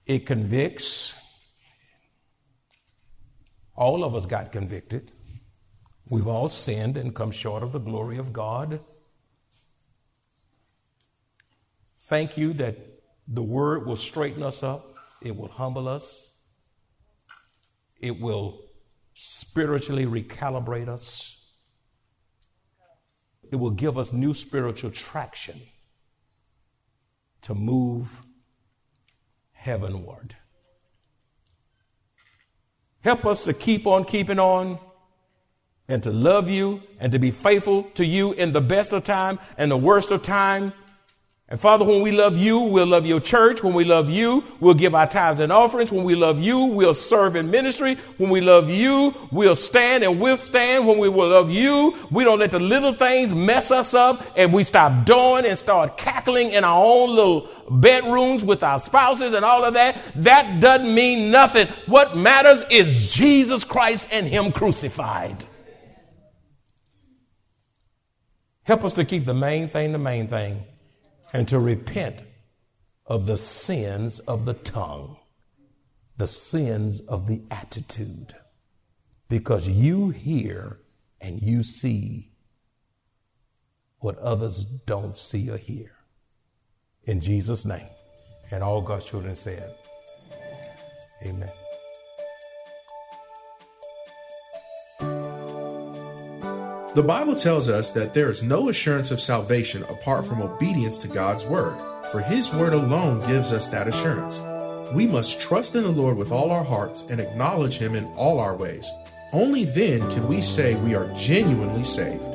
it 0.05 0.25
convicts. 0.25 1.15
All 3.75 4.03
of 4.03 4.15
us 4.15 4.25
got 4.25 4.51
convicted. 4.51 5.11
We've 6.07 6.27
all 6.27 6.49
sinned 6.49 6.97
and 6.97 7.15
come 7.15 7.31
short 7.31 7.63
of 7.63 7.71
the 7.71 7.79
glory 7.79 8.17
of 8.17 8.31
God. 8.31 8.79
Thank 12.03 12.37
you 12.37 12.53
that 12.53 12.77
the 13.27 13.41
word 13.41 13.87
will 13.87 13.97
straighten 13.97 14.43
us 14.43 14.61
up, 14.61 14.93
it 15.21 15.35
will 15.35 15.47
humble 15.47 15.87
us, 15.87 16.37
it 17.99 18.19
will 18.21 18.61
spiritually 19.15 20.05
recalibrate 20.05 20.87
us, 20.87 21.47
it 23.51 23.55
will 23.55 23.71
give 23.71 23.97
us 23.97 24.13
new 24.13 24.35
spiritual 24.35 24.91
traction 24.91 25.59
to 27.41 27.55
move 27.55 28.09
heavenward. 29.65 30.35
Help 33.01 33.25
us 33.25 33.45
to 33.45 33.53
keep 33.53 33.87
on 33.87 34.05
keeping 34.05 34.37
on 34.37 34.77
and 35.87 36.03
to 36.03 36.11
love 36.11 36.51
you 36.51 36.83
and 36.99 37.11
to 37.13 37.17
be 37.17 37.31
faithful 37.31 37.81
to 37.95 38.05
you 38.05 38.33
in 38.33 38.53
the 38.53 38.61
best 38.61 38.93
of 38.93 39.03
time 39.03 39.39
and 39.57 39.71
the 39.71 39.77
worst 39.77 40.11
of 40.11 40.21
time 40.21 40.71
and 41.47 41.59
Father, 41.59 41.85
when 41.85 42.01
we 42.01 42.11
love 42.11 42.39
you, 42.39 42.57
we'll 42.57 42.87
love 42.87 43.05
your 43.05 43.19
church. 43.19 43.61
When 43.61 43.75
we 43.75 43.83
love 43.83 44.09
you, 44.09 44.43
we'll 44.59 44.73
give 44.73 44.95
our 44.95 45.05
tithes 45.05 45.39
and 45.39 45.51
offerings. 45.51 45.91
When 45.91 46.03
we 46.03 46.15
love 46.15 46.41
you, 46.41 46.57
we'll 46.65 46.95
serve 46.95 47.35
in 47.35 47.51
ministry. 47.51 47.99
When 48.17 48.31
we 48.31 48.41
love 48.41 48.67
you, 48.67 49.13
we'll 49.31 49.55
stand 49.55 50.03
and 50.03 50.19
withstand. 50.19 50.87
When 50.87 50.97
we 50.97 51.07
will 51.07 51.27
love 51.27 51.51
you, 51.51 51.95
we 52.09 52.23
don't 52.23 52.39
let 52.39 52.49
the 52.49 52.59
little 52.59 52.95
things 52.95 53.31
mess 53.31 53.69
us 53.69 53.93
up 53.93 54.25
and 54.35 54.51
we 54.51 54.63
stop 54.63 55.05
doing 55.05 55.45
and 55.45 55.55
start 55.55 55.99
cackling 55.99 56.51
in 56.51 56.63
our 56.63 56.83
own 56.83 57.15
little 57.15 57.47
bedrooms 57.69 58.43
with 58.43 58.63
our 58.63 58.79
spouses 58.79 59.33
and 59.33 59.45
all 59.45 59.65
of 59.65 59.75
that. 59.75 59.97
That 60.17 60.61
doesn't 60.61 60.93
mean 60.93 61.31
nothing. 61.31 61.67
What 61.87 62.17
matters 62.17 62.63
is 62.71 63.13
Jesus 63.13 63.63
Christ 63.63 64.07
and 64.11 64.27
Him 64.27 64.51
crucified. 64.51 65.45
Help 68.63 68.83
us 68.83 68.93
to 68.95 69.05
keep 69.05 69.25
the 69.25 69.33
main 69.35 69.67
thing 69.67 69.91
the 69.93 69.97
main 69.99 70.27
thing 70.27 70.63
and 71.33 71.47
to 71.49 71.59
repent 71.59 72.23
of 73.05 73.27
the 73.27 73.37
sins 73.37 74.19
of 74.19 74.45
the 74.45 74.53
tongue. 74.55 75.17
the 76.17 76.27
sins 76.27 77.01
of 77.01 77.27
the 77.27 77.41
attitude 77.51 78.35
because 79.29 79.67
you 79.67 80.09
hear 80.11 80.79
and 81.21 81.41
you 81.41 81.63
see 81.63 82.31
what 83.99 84.17
others 84.19 84.65
don't 84.65 85.17
see 85.17 85.49
or 85.49 85.57
hear. 85.57 85.94
In 87.05 87.19
Jesus' 87.19 87.65
name. 87.65 87.87
And 88.51 88.63
all 88.63 88.81
God's 88.81 89.05
children 89.05 89.35
said, 89.35 89.73
Amen. 91.23 91.51
The 96.95 97.03
Bible 97.03 97.35
tells 97.35 97.67
us 97.67 97.91
that 97.91 98.13
there 98.13 98.29
is 98.29 98.41
no 98.41 98.69
assurance 98.69 99.11
of 99.11 99.19
salvation 99.19 99.83
apart 99.83 100.25
from 100.25 100.41
obedience 100.41 100.97
to 100.99 101.09
God's 101.09 101.45
word, 101.45 101.77
for 102.11 102.21
his 102.21 102.53
word 102.53 102.73
alone 102.73 103.19
gives 103.27 103.51
us 103.51 103.67
that 103.67 103.87
assurance. 103.87 104.39
We 104.93 105.05
must 105.05 105.41
trust 105.41 105.75
in 105.75 105.83
the 105.83 105.89
Lord 105.89 106.15
with 106.15 106.31
all 106.31 106.51
our 106.51 106.63
hearts 106.63 107.03
and 107.09 107.19
acknowledge 107.19 107.77
him 107.77 107.95
in 107.95 108.05
all 108.13 108.39
our 108.39 108.55
ways. 108.55 108.89
Only 109.33 109.65
then 109.65 109.99
can 110.11 110.27
we 110.27 110.41
say 110.41 110.75
we 110.75 110.95
are 110.95 111.13
genuinely 111.15 111.83
saved. 111.83 112.34